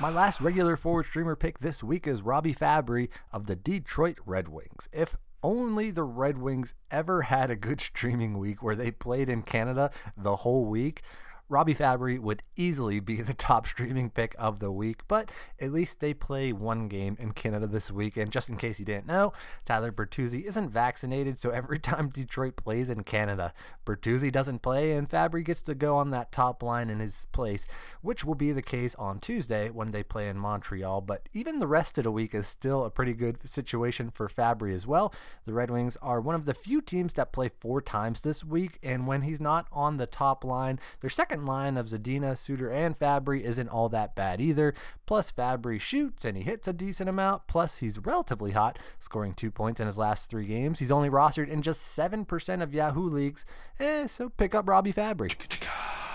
My 0.00 0.10
last 0.10 0.42
regular 0.42 0.76
forward 0.76 1.06
streamer 1.06 1.36
pick 1.36 1.60
this 1.60 1.82
week 1.82 2.06
is 2.06 2.20
Robby 2.20 2.54
Fabbri 2.54 3.08
of 3.32 3.46
the 3.46 3.56
Detroit 3.56 4.18
Red 4.26 4.48
Wings. 4.48 4.88
If 4.92 5.16
only 5.42 5.90
the 5.90 6.02
Red 6.02 6.38
Wings 6.38 6.74
ever 6.90 7.22
had 7.22 7.50
a 7.50 7.56
good 7.56 7.80
streaming 7.80 8.36
week 8.36 8.62
where 8.62 8.76
they 8.76 8.90
played 8.90 9.28
in 9.28 9.42
Canada 9.42 9.90
the 10.16 10.36
whole 10.36 10.66
week, 10.66 11.02
Robby 11.48 11.74
Fabbri 11.74 12.18
would 12.18 12.42
easily 12.56 12.98
be 12.98 13.22
the 13.22 13.34
top 13.46 13.66
streaming 13.66 14.10
pick 14.10 14.34
of 14.38 14.58
the 14.58 14.72
week, 14.72 15.02
but 15.06 15.30
at 15.60 15.72
least 15.72 16.00
they 16.00 16.12
play 16.12 16.52
one 16.52 16.88
game 16.88 17.16
in 17.20 17.32
Canada 17.32 17.66
this 17.68 17.90
week. 17.90 18.16
And 18.16 18.32
just 18.32 18.48
in 18.48 18.56
case 18.56 18.80
you 18.80 18.84
didn't 18.84 19.06
know, 19.06 19.32
Tyler 19.64 19.92
Bertuzzi 19.92 20.44
isn't 20.44 20.70
vaccinated, 20.70 21.38
so 21.38 21.50
every 21.50 21.78
time 21.86 22.08
Detroit 22.08 22.56
plays 22.56 22.90
in 22.90 23.04
Canada, 23.04 23.52
Bertuzzi 23.84 24.32
doesn't 24.32 24.62
play, 24.62 24.92
and 24.92 25.08
Fabbri 25.08 25.44
gets 25.44 25.60
to 25.62 25.74
go 25.74 25.96
on 25.96 26.10
that 26.10 26.32
top 26.32 26.62
line 26.62 26.90
in 26.90 26.98
his 26.98 27.26
place, 27.30 27.68
which 28.02 28.24
will 28.24 28.34
be 28.34 28.50
the 28.50 28.62
case 28.62 28.96
on 28.96 29.20
Tuesday 29.20 29.70
when 29.70 29.90
they 29.90 30.02
play 30.02 30.28
in 30.28 30.38
Montreal. 30.38 31.00
But 31.00 31.28
even 31.32 31.60
the 31.60 31.68
rest 31.68 31.96
of 31.98 32.04
the 32.04 32.10
week 32.10 32.34
is 32.34 32.46
still 32.46 32.84
a 32.84 32.90
pretty 32.90 33.12
good 33.12 33.48
situation 33.48 34.10
for 34.10 34.28
Fabbri 34.28 34.74
as 34.74 34.86
well. 34.86 35.14
The 35.44 35.52
Red 35.52 35.70
Wings 35.70 35.96
are 36.02 36.20
one 36.20 36.34
of 36.34 36.46
the 36.46 36.54
few 36.54 36.80
teams 36.80 37.12
that 37.12 37.32
play 37.32 37.50
four 37.60 37.80
times 37.80 38.22
this 38.22 38.42
week, 38.42 38.78
and 38.82 39.06
when 39.06 39.22
he's 39.22 39.40
not 39.40 39.68
on 39.70 39.98
the 39.98 40.06
top 40.06 40.44
line, 40.44 40.80
their 41.00 41.10
second 41.10 41.35
second 41.36 41.46
line 41.46 41.76
of 41.76 41.86
Zadina, 41.86 42.34
Suter, 42.36 42.70
and 42.70 42.98
Fabbri 42.98 43.42
isn't 43.42 43.68
all 43.68 43.90
that 43.90 44.14
bad 44.14 44.40
either. 44.40 44.72
Plus, 45.04 45.30
Fabbri 45.30 45.78
shoots 45.78 46.24
and 46.24 46.34
he 46.34 46.42
hits 46.42 46.66
a 46.66 46.72
decent 46.72 47.10
amount. 47.10 47.46
Plus, 47.46 47.78
he's 47.78 47.98
relatively 47.98 48.52
hot, 48.52 48.78
scoring 48.98 49.34
two 49.34 49.50
points 49.50 49.80
in 49.80 49.86
his 49.86 49.98
last 49.98 50.30
three 50.30 50.46
games. 50.46 50.78
He's 50.78 50.90
only 50.90 51.10
rostered 51.10 51.48
in 51.48 51.60
just 51.60 51.82
7% 51.94 52.62
of 52.62 52.72
Yahoo 52.72 53.06
leagues. 53.06 53.44
Eh, 53.78 54.06
so 54.06 54.30
pick 54.30 54.54
up 54.54 54.66
Robby 54.66 54.94
Fabbri. 54.94 55.30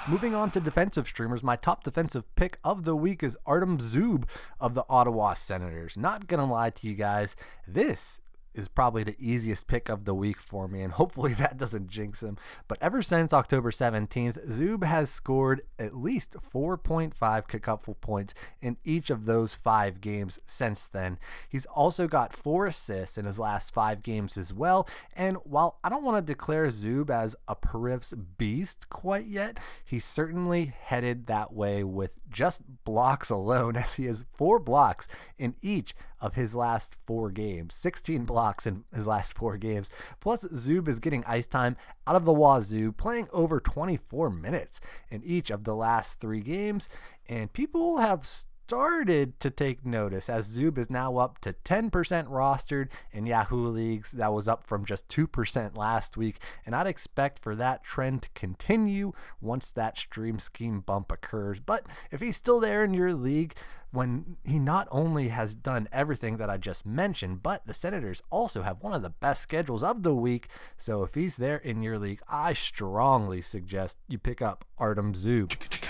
Moving 0.09 0.33
on 0.33 0.49
to 0.51 0.59
defensive 0.59 1.05
streamers, 1.05 1.43
my 1.43 1.55
top 1.55 1.83
defensive 1.83 2.23
pick 2.35 2.57
of 2.63 2.83
the 2.83 2.95
week 2.95 3.21
is 3.21 3.37
Artem 3.45 3.77
Zub 3.77 4.23
of 4.59 4.73
the 4.73 4.85
Ottawa 4.89 5.35
Senators. 5.35 5.95
Not 5.95 6.25
gonna 6.25 6.51
lie 6.51 6.71
to 6.71 6.87
you 6.87 6.95
guys, 6.95 7.35
this 7.67 8.21
is 8.53 8.67
probably 8.67 9.03
the 9.03 9.15
easiest 9.19 9.67
pick 9.67 9.89
of 9.89 10.05
the 10.05 10.13
week 10.13 10.39
for 10.39 10.67
me, 10.67 10.81
and 10.81 10.93
hopefully 11.01 11.33
that 11.33 11.57
doesn't 11.57 11.89
jinx 11.89 12.23
him. 12.23 12.37
But 12.67 12.77
ever 12.81 13.01
since 13.01 13.33
October 13.33 13.71
17th, 13.71 14.49
Zub 14.49 14.83
has 14.83 15.09
scored 15.09 15.61
at 15.79 15.95
least 15.95 16.35
4.5 16.53 17.13
kickupful 17.13 17.99
points 18.01 18.33
in 18.61 18.77
each 18.83 19.09
of 19.09 19.25
those 19.25 19.55
five 19.55 20.01
games 20.01 20.39
since 20.45 20.83
then. 20.83 21.17
He's 21.47 21.65
also 21.67 22.07
got 22.07 22.35
four 22.35 22.65
assists 22.65 23.17
in 23.17 23.25
his 23.25 23.39
last 23.39 23.73
five 23.73 24.03
games 24.03 24.37
as 24.37 24.53
well. 24.53 24.87
And 25.13 25.37
while 25.43 25.79
I 25.83 25.89
don't 25.89 26.03
want 26.03 26.25
to 26.25 26.33
declare 26.33 26.67
Zub 26.67 27.09
as 27.09 27.35
a 27.47 27.55
Perif's 27.55 28.13
beast 28.13 28.89
quite 28.89 29.25
yet, 29.25 29.59
he's 29.83 30.05
certainly 30.05 30.73
headed 30.79 31.27
that 31.27 31.53
way 31.53 31.83
with 31.83 32.11
just 32.29 32.61
blocks 32.83 33.29
alone, 33.41 33.75
as 33.75 33.93
he 33.93 34.05
has 34.05 34.25
four 34.33 34.59
blocks 34.59 35.07
in 35.37 35.55
each 35.61 35.93
of 36.21 36.35
his 36.35 36.53
last 36.55 36.95
four 37.05 37.31
games, 37.31 37.73
16 37.73 38.25
blocks 38.25 38.67
in 38.67 38.83
his 38.93 39.07
last 39.07 39.35
four 39.35 39.57
games. 39.57 39.89
Plus, 40.19 40.43
Zub 40.43 40.87
is 40.87 40.99
getting 40.99 41.23
ice 41.25 41.47
time 41.47 41.75
out 42.05 42.15
of 42.15 42.25
the 42.25 42.33
wazoo, 42.33 42.91
playing 42.91 43.27
over 43.33 43.59
24 43.59 44.29
minutes 44.29 44.79
in 45.09 45.21
each 45.23 45.49
of 45.49 45.63
the 45.63 45.75
last 45.75 46.19
three 46.19 46.41
games. 46.41 46.87
And 47.27 47.51
people 47.51 47.97
have 47.97 48.25
started 48.65 49.39
to 49.39 49.49
take 49.49 49.85
notice 49.85 50.29
as 50.29 50.57
Zub 50.57 50.77
is 50.77 50.89
now 50.89 51.17
up 51.17 51.39
to 51.39 51.53
10% 51.65 51.91
rostered 51.91 52.89
in 53.11 53.25
Yahoo 53.25 53.67
leagues. 53.67 54.11
That 54.11 54.33
was 54.33 54.47
up 54.47 54.65
from 54.65 54.85
just 54.85 55.07
2% 55.09 55.75
last 55.75 56.15
week. 56.15 56.39
And 56.65 56.73
I'd 56.73 56.87
expect 56.87 57.39
for 57.39 57.55
that 57.55 57.83
trend 57.83 58.21
to 58.23 58.29
continue 58.33 59.11
once 59.41 59.71
that 59.71 59.97
stream 59.97 60.39
scheme 60.39 60.79
bump 60.79 61.11
occurs. 61.11 61.59
But 61.59 61.85
if 62.11 62.21
he's 62.21 62.37
still 62.37 62.59
there 62.59 62.83
in 62.83 62.93
your 62.93 63.13
league, 63.13 63.55
when 63.91 64.37
he 64.45 64.57
not 64.57 64.87
only 64.89 65.27
has 65.29 65.53
done 65.53 65.87
everything 65.91 66.37
that 66.37 66.49
I 66.49 66.57
just 66.57 66.85
mentioned, 66.85 67.43
but 67.43 67.67
the 67.67 67.73
Senators 67.73 68.21
also 68.29 68.61
have 68.61 68.81
one 68.81 68.93
of 68.93 69.01
the 69.01 69.09
best 69.09 69.41
schedules 69.41 69.83
of 69.83 70.03
the 70.03 70.15
week. 70.15 70.47
So 70.77 71.03
if 71.03 71.13
he's 71.13 71.35
there 71.35 71.57
in 71.57 71.81
your 71.81 71.99
league, 71.99 72.21
I 72.29 72.53
strongly 72.53 73.41
suggest 73.41 73.97
you 74.07 74.17
pick 74.17 74.41
up 74.41 74.65
Artem 74.77 75.13
Zub. 75.13 75.80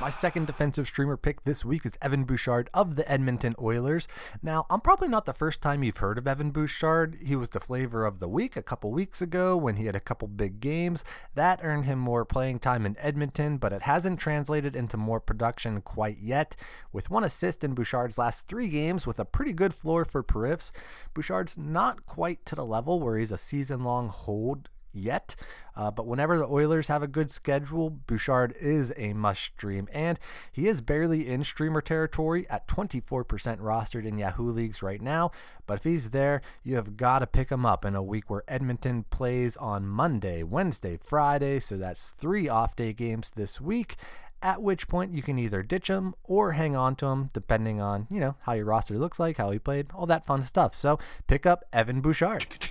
My 0.00 0.10
second 0.10 0.46
defensive 0.46 0.86
streamer 0.86 1.16
pick 1.16 1.42
this 1.42 1.64
week 1.64 1.84
is 1.84 1.98
Evan 2.00 2.22
Bouchard 2.22 2.70
of 2.72 2.94
the 2.94 3.10
Edmonton 3.10 3.56
Oilers. 3.60 4.06
Now, 4.40 4.64
I'm 4.70 4.80
probably 4.80 5.08
not 5.08 5.24
the 5.24 5.32
first 5.32 5.60
time 5.60 5.82
you've 5.82 5.96
heard 5.96 6.18
of 6.18 6.28
Evan 6.28 6.52
Bouchard. 6.52 7.16
He 7.20 7.34
was 7.34 7.50
the 7.50 7.58
flavor 7.58 8.06
of 8.06 8.20
the 8.20 8.28
week 8.28 8.56
a 8.56 8.62
couple 8.62 8.92
weeks 8.92 9.20
ago 9.20 9.56
when 9.56 9.74
he 9.74 9.86
had 9.86 9.96
a 9.96 10.00
couple 10.00 10.28
big 10.28 10.60
games. 10.60 11.02
That 11.34 11.58
earned 11.64 11.84
him 11.86 11.98
more 11.98 12.24
playing 12.24 12.60
time 12.60 12.86
in 12.86 12.96
Edmonton, 13.00 13.58
but 13.58 13.72
it 13.72 13.82
hasn't 13.82 14.20
translated 14.20 14.76
into 14.76 14.96
more 14.96 15.18
production 15.18 15.82
quite 15.82 16.18
yet. 16.18 16.54
With 16.92 17.10
one 17.10 17.24
assist 17.24 17.64
in 17.64 17.74
Bouchard's 17.74 18.18
last 18.18 18.46
three 18.46 18.68
games 18.68 19.04
with 19.04 19.18
a 19.18 19.24
pretty 19.24 19.52
good 19.52 19.74
floor 19.74 20.04
for 20.04 20.22
Perifs, 20.22 20.70
Bouchard's 21.12 21.58
not 21.58 22.06
quite 22.06 22.46
to 22.46 22.54
the 22.54 22.64
level 22.64 23.00
where 23.00 23.18
he's 23.18 23.32
a 23.32 23.38
season 23.38 23.82
long 23.82 24.10
hold 24.10 24.68
yet. 24.98 25.36
Uh, 25.76 25.90
but 25.90 26.06
whenever 26.06 26.36
the 26.36 26.46
Oilers 26.46 26.88
have 26.88 27.02
a 27.02 27.06
good 27.06 27.30
schedule, 27.30 27.88
Bouchard 27.88 28.54
is 28.60 28.92
a 28.96 29.12
must 29.12 29.42
stream. 29.42 29.88
And 29.92 30.18
he 30.50 30.66
is 30.66 30.82
barely 30.82 31.28
in 31.28 31.44
streamer 31.44 31.80
territory 31.80 32.46
at 32.50 32.66
24% 32.66 33.24
rostered 33.60 34.04
in 34.04 34.18
Yahoo 34.18 34.50
leagues 34.50 34.82
right 34.82 35.00
now. 35.00 35.30
But 35.66 35.78
if 35.78 35.84
he's 35.84 36.10
there, 36.10 36.42
you 36.64 36.74
have 36.76 36.96
got 36.96 37.20
to 37.20 37.26
pick 37.26 37.50
him 37.50 37.64
up 37.64 37.84
in 37.84 37.94
a 37.94 38.02
week 38.02 38.28
where 38.28 38.42
Edmonton 38.48 39.04
plays 39.04 39.56
on 39.56 39.86
Monday, 39.86 40.42
Wednesday, 40.42 40.98
Friday. 41.02 41.60
So 41.60 41.76
that's 41.76 42.10
three 42.10 42.48
off 42.48 42.74
day 42.74 42.92
games 42.92 43.32
this 43.36 43.60
week 43.60 43.96
at 44.42 44.62
which 44.62 44.88
point 44.88 45.12
you 45.12 45.22
can 45.22 45.38
either 45.38 45.62
ditch 45.62 45.88
him 45.88 46.14
or 46.24 46.52
hang 46.52 46.76
on 46.76 46.94
to 46.96 47.06
him 47.06 47.30
depending 47.32 47.80
on, 47.80 48.06
you 48.10 48.20
know, 48.20 48.36
how 48.42 48.52
your 48.52 48.66
roster 48.66 48.98
looks 48.98 49.18
like, 49.18 49.36
how 49.36 49.50
he 49.50 49.58
played, 49.58 49.86
all 49.94 50.06
that 50.06 50.26
fun 50.26 50.42
stuff. 50.42 50.74
So 50.74 50.98
pick 51.26 51.46
up 51.46 51.64
Evan 51.72 52.00
Bouchard. 52.00 52.67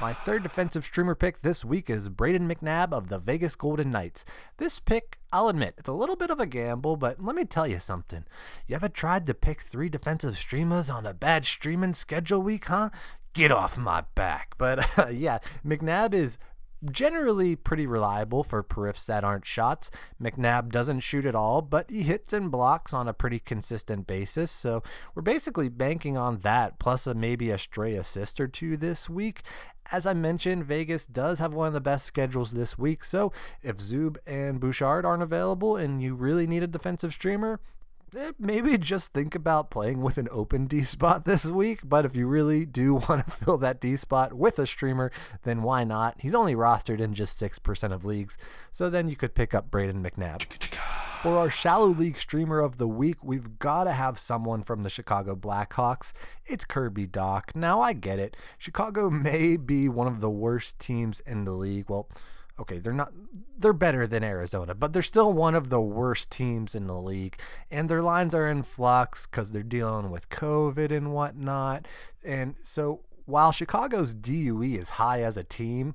My 0.00 0.12
third 0.12 0.44
defensive 0.44 0.84
streamer 0.84 1.16
pick 1.16 1.42
this 1.42 1.64
week 1.64 1.90
is 1.90 2.08
Brayden 2.08 2.48
McNabb 2.48 2.92
of 2.92 3.08
the 3.08 3.18
Vegas 3.18 3.56
Golden 3.56 3.90
Knights. 3.90 4.24
This 4.58 4.78
pick, 4.78 5.18
I'll 5.32 5.48
admit, 5.48 5.74
it's 5.76 5.88
a 5.88 5.92
little 5.92 6.14
bit 6.14 6.30
of 6.30 6.38
a 6.38 6.46
gamble, 6.46 6.94
but 6.94 7.20
let 7.20 7.34
me 7.34 7.44
tell 7.44 7.66
you 7.66 7.80
something. 7.80 8.24
You 8.68 8.76
ever 8.76 8.88
tried 8.88 9.26
to 9.26 9.34
pick 9.34 9.60
three 9.60 9.88
defensive 9.88 10.36
streamers 10.36 10.88
on 10.88 11.04
a 11.04 11.12
bad 11.12 11.44
streaming 11.44 11.94
schedule 11.94 12.40
week, 12.40 12.66
huh? 12.66 12.90
Get 13.32 13.50
off 13.50 13.76
my 13.76 14.04
back. 14.14 14.54
But 14.56 14.96
uh, 14.96 15.08
yeah, 15.12 15.38
McNabb 15.66 16.14
is 16.14 16.38
generally 16.90 17.56
pretty 17.56 17.86
reliable 17.86 18.44
for 18.44 18.62
periffs 18.62 19.06
that 19.06 19.24
aren't 19.24 19.46
shots. 19.46 19.90
McNabb 20.20 20.70
doesn't 20.70 21.00
shoot 21.00 21.26
at 21.26 21.34
all, 21.34 21.62
but 21.62 21.90
he 21.90 22.02
hits 22.02 22.32
and 22.32 22.50
blocks 22.50 22.92
on 22.92 23.08
a 23.08 23.12
pretty 23.12 23.38
consistent 23.38 24.06
basis. 24.06 24.50
So 24.50 24.82
we're 25.14 25.22
basically 25.22 25.68
banking 25.68 26.16
on 26.16 26.38
that, 26.38 26.78
plus 26.78 27.06
a, 27.06 27.14
maybe 27.14 27.50
a 27.50 27.58
stray 27.58 27.94
assist 27.94 28.40
or 28.40 28.48
two 28.48 28.76
this 28.76 29.08
week. 29.08 29.42
As 29.90 30.06
I 30.06 30.12
mentioned, 30.12 30.66
Vegas 30.66 31.06
does 31.06 31.38
have 31.38 31.54
one 31.54 31.66
of 31.66 31.72
the 31.72 31.80
best 31.80 32.04
schedules 32.04 32.52
this 32.52 32.76
week. 32.76 33.02
So 33.04 33.32
if 33.62 33.78
Zub 33.78 34.18
and 34.26 34.60
Bouchard 34.60 35.06
aren't 35.06 35.22
available 35.22 35.76
and 35.76 36.02
you 36.02 36.14
really 36.14 36.46
need 36.46 36.62
a 36.62 36.66
defensive 36.66 37.12
streamer, 37.12 37.58
Eh, 38.16 38.32
maybe 38.38 38.78
just 38.78 39.12
think 39.12 39.34
about 39.34 39.70
playing 39.70 40.00
with 40.00 40.16
an 40.16 40.28
open 40.30 40.66
D 40.66 40.82
spot 40.82 41.24
this 41.26 41.46
week. 41.46 41.80
But 41.84 42.04
if 42.04 42.16
you 42.16 42.26
really 42.26 42.64
do 42.64 42.94
want 43.08 43.24
to 43.24 43.30
fill 43.30 43.58
that 43.58 43.80
D 43.80 43.96
spot 43.96 44.34
with 44.34 44.58
a 44.58 44.66
streamer, 44.66 45.10
then 45.42 45.62
why 45.62 45.84
not? 45.84 46.20
He's 46.20 46.34
only 46.34 46.54
rostered 46.54 47.00
in 47.00 47.14
just 47.14 47.40
6% 47.40 47.92
of 47.92 48.04
leagues. 48.04 48.38
So 48.72 48.88
then 48.88 49.08
you 49.08 49.16
could 49.16 49.34
pick 49.34 49.54
up 49.54 49.70
Brayden 49.70 50.02
McNabb. 50.02 50.42
For 51.18 51.36
our 51.36 51.50
shallow 51.50 51.88
league 51.88 52.16
streamer 52.16 52.60
of 52.60 52.78
the 52.78 52.86
week, 52.86 53.24
we've 53.24 53.58
got 53.58 53.84
to 53.84 53.92
have 53.92 54.20
someone 54.20 54.62
from 54.62 54.82
the 54.82 54.90
Chicago 54.90 55.34
Blackhawks. 55.34 56.12
It's 56.46 56.64
Kirby 56.64 57.08
Dach. 57.08 57.56
Now, 57.56 57.80
I 57.80 57.92
get 57.92 58.20
it. 58.20 58.36
Chicago 58.56 59.10
may 59.10 59.56
be 59.56 59.88
one 59.88 60.06
of 60.06 60.20
the 60.20 60.30
worst 60.30 60.78
teams 60.78 61.20
in 61.26 61.44
the 61.44 61.52
league. 61.52 61.90
Well, 61.90 62.08
okay, 62.58 62.78
they're 62.78 62.92
not 62.92 63.12
they're 63.58 63.72
better 63.72 64.06
than 64.06 64.22
Arizona, 64.22 64.74
but 64.74 64.92
they're 64.92 65.02
still 65.02 65.32
one 65.32 65.54
of 65.54 65.68
the 65.68 65.80
worst 65.80 66.30
teams 66.30 66.74
in 66.74 66.86
the 66.86 67.00
league. 67.00 67.36
And 67.70 67.88
their 67.88 68.02
lines 68.02 68.34
are 68.34 68.46
in 68.46 68.62
flux 68.62 69.26
because 69.26 69.50
they're 69.50 69.62
dealing 69.62 70.10
with 70.10 70.28
COVID 70.28 70.90
and 70.92 71.12
whatnot. 71.12 71.86
And 72.24 72.56
so 72.62 73.00
while 73.24 73.52
Chicago's 73.52 74.14
DUE 74.14 74.62
is 74.62 74.90
high 74.90 75.22
as 75.22 75.36
a 75.36 75.44
team, 75.44 75.94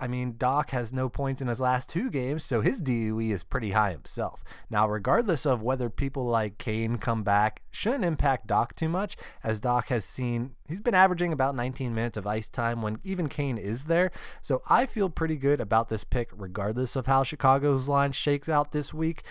I 0.00 0.08
mean, 0.08 0.32
Dach 0.32 0.70
has 0.70 0.94
no 0.94 1.10
points 1.10 1.42
in 1.42 1.48
his 1.48 1.60
last 1.60 1.90
two 1.90 2.10
games, 2.10 2.42
so 2.42 2.62
his 2.62 2.80
DUE 2.80 3.20
is 3.20 3.44
pretty 3.44 3.72
high 3.72 3.90
himself. 3.90 4.42
Now, 4.70 4.88
regardless 4.88 5.44
of 5.44 5.62
whether 5.62 5.90
people 5.90 6.24
like 6.24 6.56
Kane 6.56 6.96
come 6.96 7.22
back, 7.22 7.60
shouldn't 7.70 8.06
impact 8.06 8.48
Dach 8.48 8.74
too 8.74 8.88
much, 8.88 9.16
as 9.44 9.60
Dach 9.60 9.88
has 9.88 10.06
seen 10.06 10.54
he's 10.70 10.80
been 10.80 10.94
averaging 10.94 11.32
about 11.32 11.54
19 11.54 11.94
minutes 11.94 12.16
of 12.16 12.26
ice 12.26 12.48
time 12.48 12.80
when 12.80 12.98
even 13.04 13.28
Kane 13.28 13.58
is 13.58 13.84
there. 13.84 14.10
So 14.40 14.62
I 14.68 14.86
feel 14.86 15.10
pretty 15.10 15.36
good 15.36 15.60
about 15.60 15.88
this 15.88 16.04
pick, 16.04 16.30
regardless 16.32 16.96
of 16.96 17.06
how 17.06 17.24
Chicago's 17.24 17.88
line 17.88 18.12
shakes 18.12 18.48
out 18.48 18.72
this 18.72 18.94
week. 18.94 19.22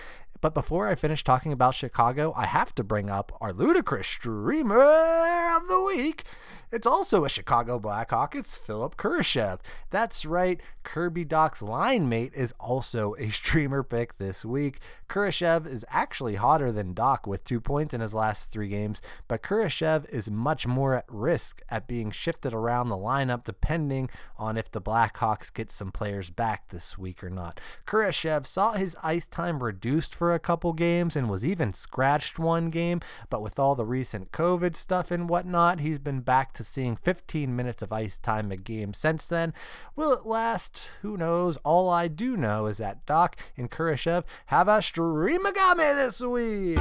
But 0.42 0.54
before 0.54 0.88
I 0.88 0.96
finish 0.96 1.24
talking 1.24 1.52
about 1.52 1.76
Chicago, 1.76 2.34
I 2.36 2.46
have 2.46 2.74
to 2.76 2.84
bring 2.84 3.10
up 3.10 3.32
our 3.42 3.52
ludicrous 3.52 4.08
streamer 4.08 4.82
of 4.82 5.68
the 5.68 5.84
week. 5.86 6.24
It's 6.72 6.86
also 6.86 7.26
a 7.26 7.30
Chicago 7.30 7.80
Blackhawk. 7.80 8.36
It's 8.36 8.56
Philipp 8.56 8.96
Kurashev. 8.96 9.60
That's 9.90 10.24
right, 10.24 10.62
Kirby 10.84 11.26
Dach's 11.26 11.64
line 11.64 12.08
mate 12.08 12.32
is 12.36 12.54
also 12.60 13.16
a 13.18 13.30
streamer 13.32 13.82
pick 13.82 14.18
this 14.18 14.46
week. 14.46 14.80
Kurashev 15.10 15.68
is 15.68 15.84
actually 15.90 16.36
hotter 16.36 16.72
than 16.72 16.94
Dach 16.94 17.26
with 17.26 17.44
two 17.44 17.60
points 17.60 17.94
in 17.94 18.02
his 18.02 18.14
last 18.14 18.52
three 18.52 18.70
games, 18.70 19.02
but 19.28 19.42
Kurashev 19.42 20.08
is 20.10 20.30
much 20.30 20.68
more 20.68 20.94
at 20.94 21.06
risk 21.08 21.64
at 21.70 21.88
being 21.88 22.12
shifted 22.12 22.54
around 22.54 22.90
the 22.90 22.98
lineup 22.98 23.44
depending 23.44 24.08
on 24.38 24.56
if 24.56 24.72
the 24.72 24.82
Blackhawks 24.82 25.52
get 25.52 25.72
some 25.72 25.92
players 25.92 26.30
back 26.30 26.70
this 26.70 27.00
week 27.00 27.24
or 27.24 27.32
not. 27.32 27.60
Kurashev 27.88 28.46
saw 28.46 28.74
his 28.74 28.96
ice 29.02 29.26
time 29.26 29.64
reduced 29.64 30.14
for 30.14 30.29
a 30.34 30.40
couple 30.40 30.74
games 30.74 31.16
and 31.16 31.30
was 31.30 31.44
even 31.44 31.74
scratched 31.74 32.40
one 32.40 32.70
game, 32.70 33.02
but 33.30 33.42
with 33.42 33.60
all 33.60 33.76
the 33.76 33.86
recent 33.86 34.32
COVID 34.32 34.76
stuff 34.76 35.12
and 35.12 35.30
whatnot, 35.30 35.80
he's 35.80 36.00
been 36.00 36.22
back 36.22 36.54
to 36.54 36.64
seeing 36.64 36.96
15 36.96 37.56
minutes 37.56 37.82
of 37.82 37.92
ice 37.92 38.18
time 38.18 38.52
a 38.52 38.58
game 38.58 38.94
since 38.94 39.26
then. 39.26 39.54
Will 39.96 40.12
it 40.12 40.26
last? 40.26 40.90
Who 41.02 41.18
knows? 41.18 41.58
All 41.58 41.90
I 41.90 42.08
do 42.08 42.38
know 42.38 42.68
is 42.68 42.78
that 42.78 43.06
Dach 43.06 43.34
and 43.58 43.70
Kurashev 43.70 44.24
have 44.48 44.68
a 44.68 44.82
stream 44.82 45.46
of 45.46 45.50
streamagami 45.50 45.96
this 45.96 46.22
week. 46.22 46.80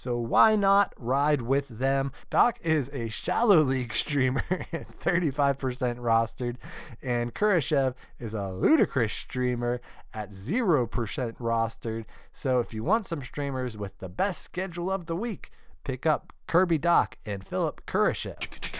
So 0.00 0.16
why 0.16 0.56
not 0.56 0.94
ride 0.96 1.42
with 1.42 1.68
them? 1.68 2.12
Dach 2.30 2.54
is 2.62 2.88
a 2.94 3.10
shallow 3.10 3.60
league 3.60 3.92
streamer 4.04 4.64
at 4.72 4.98
35% 4.98 5.58
rostered, 5.98 6.56
and 7.02 7.34
Kurashev 7.34 7.94
is 8.18 8.32
a 8.32 8.48
ludicrous 8.48 9.12
streamer 9.12 9.82
at 10.14 10.30
0% 10.30 10.88
rostered. 10.88 12.06
So 12.32 12.60
if 12.60 12.72
you 12.72 12.82
want 12.82 13.04
some 13.04 13.20
streamers 13.20 13.76
with 13.76 13.98
the 13.98 14.08
best 14.08 14.40
schedule 14.40 14.90
of 14.90 15.04
the 15.04 15.14
week, 15.14 15.50
pick 15.84 16.06
up 16.06 16.32
Kirby 16.46 16.78
Dach 16.78 17.12
and 17.26 17.46
Philipp 17.46 17.84
Kurashev. 17.84 18.70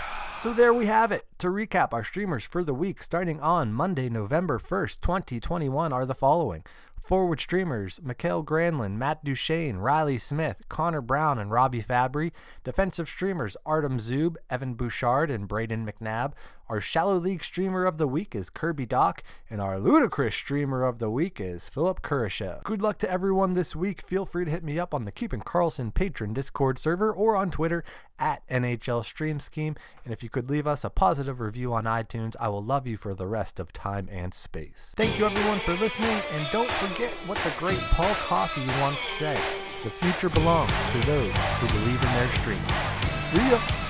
So 0.40 0.54
there 0.54 0.72
we 0.72 0.86
have 0.86 1.12
it. 1.12 1.26
To 1.40 1.48
recap, 1.48 1.92
our 1.92 2.02
streamers 2.02 2.44
for 2.44 2.64
the 2.64 2.72
week 2.72 3.02
starting 3.02 3.40
on 3.40 3.74
Monday, 3.74 4.08
November 4.08 4.58
1st, 4.58 5.02
2021 5.02 5.92
are 5.92 6.06
the 6.06 6.14
following. 6.14 6.64
Forward 7.10 7.40
streamers 7.40 7.98
Mikael 8.04 8.44
Granlund, 8.44 8.94
Matt 8.94 9.24
Duchene, 9.24 9.78
Riley 9.78 10.16
Smith, 10.16 10.68
Connor 10.68 11.00
Brown, 11.00 11.40
and 11.40 11.50
Robby 11.50 11.82
Fabbri. 11.82 12.30
Defensive 12.62 13.08
streamers 13.08 13.56
Artem 13.66 13.98
Zub, 13.98 14.36
Evan 14.48 14.74
Bouchard, 14.74 15.28
and 15.28 15.48
Brayden 15.48 15.84
McNabb. 15.84 16.34
Our 16.70 16.80
shallow 16.80 17.16
league 17.16 17.42
streamer 17.42 17.84
of 17.84 17.98
the 17.98 18.06
week 18.06 18.32
is 18.32 18.48
Kirby 18.48 18.86
Dach, 18.86 19.22
and 19.50 19.60
our 19.60 19.80
ludicrous 19.80 20.36
streamer 20.36 20.84
of 20.84 21.00
the 21.00 21.10
week 21.10 21.40
is 21.40 21.68
Philipp 21.68 22.00
Kurashev. 22.00 22.62
Good 22.62 22.80
luck 22.80 22.96
to 22.98 23.10
everyone 23.10 23.54
this 23.54 23.74
week. 23.74 24.06
Feel 24.06 24.24
free 24.24 24.44
to 24.44 24.50
hit 24.52 24.62
me 24.62 24.78
up 24.78 24.94
on 24.94 25.04
the 25.04 25.10
Keeping 25.10 25.40
Karlsson 25.40 25.92
patron 25.92 26.32
Discord 26.32 26.78
server 26.78 27.12
or 27.12 27.34
on 27.34 27.50
Twitter 27.50 27.82
at 28.20 28.46
NHL 28.46 29.04
Stream 29.04 29.40
Scheme. 29.40 29.74
And 30.04 30.12
if 30.12 30.22
you 30.22 30.28
could 30.28 30.48
leave 30.48 30.68
us 30.68 30.84
a 30.84 30.90
positive 30.90 31.40
review 31.40 31.74
on 31.74 31.86
iTunes, 31.86 32.36
I 32.38 32.46
will 32.46 32.62
love 32.62 32.86
you 32.86 32.96
for 32.96 33.16
the 33.16 33.26
rest 33.26 33.58
of 33.58 33.72
time 33.72 34.08
and 34.08 34.32
space. 34.32 34.92
Thank 34.94 35.18
you 35.18 35.24
everyone 35.24 35.58
for 35.58 35.72
listening, 35.72 36.20
and 36.34 36.48
don't 36.52 36.70
forget 36.70 37.12
what 37.26 37.38
the 37.38 37.52
great 37.58 37.80
Paul 37.80 38.14
Coffey 38.14 38.62
once 38.80 39.00
said. 39.18 39.38
The 39.82 39.90
future 39.90 40.28
belongs 40.28 40.70
to 40.92 40.98
those 41.04 41.32
who 41.32 41.66
believe 41.66 42.00
in 42.00 42.12
their 42.12 42.28
streams. 42.28 42.72
See 43.32 43.50
ya! 43.50 43.89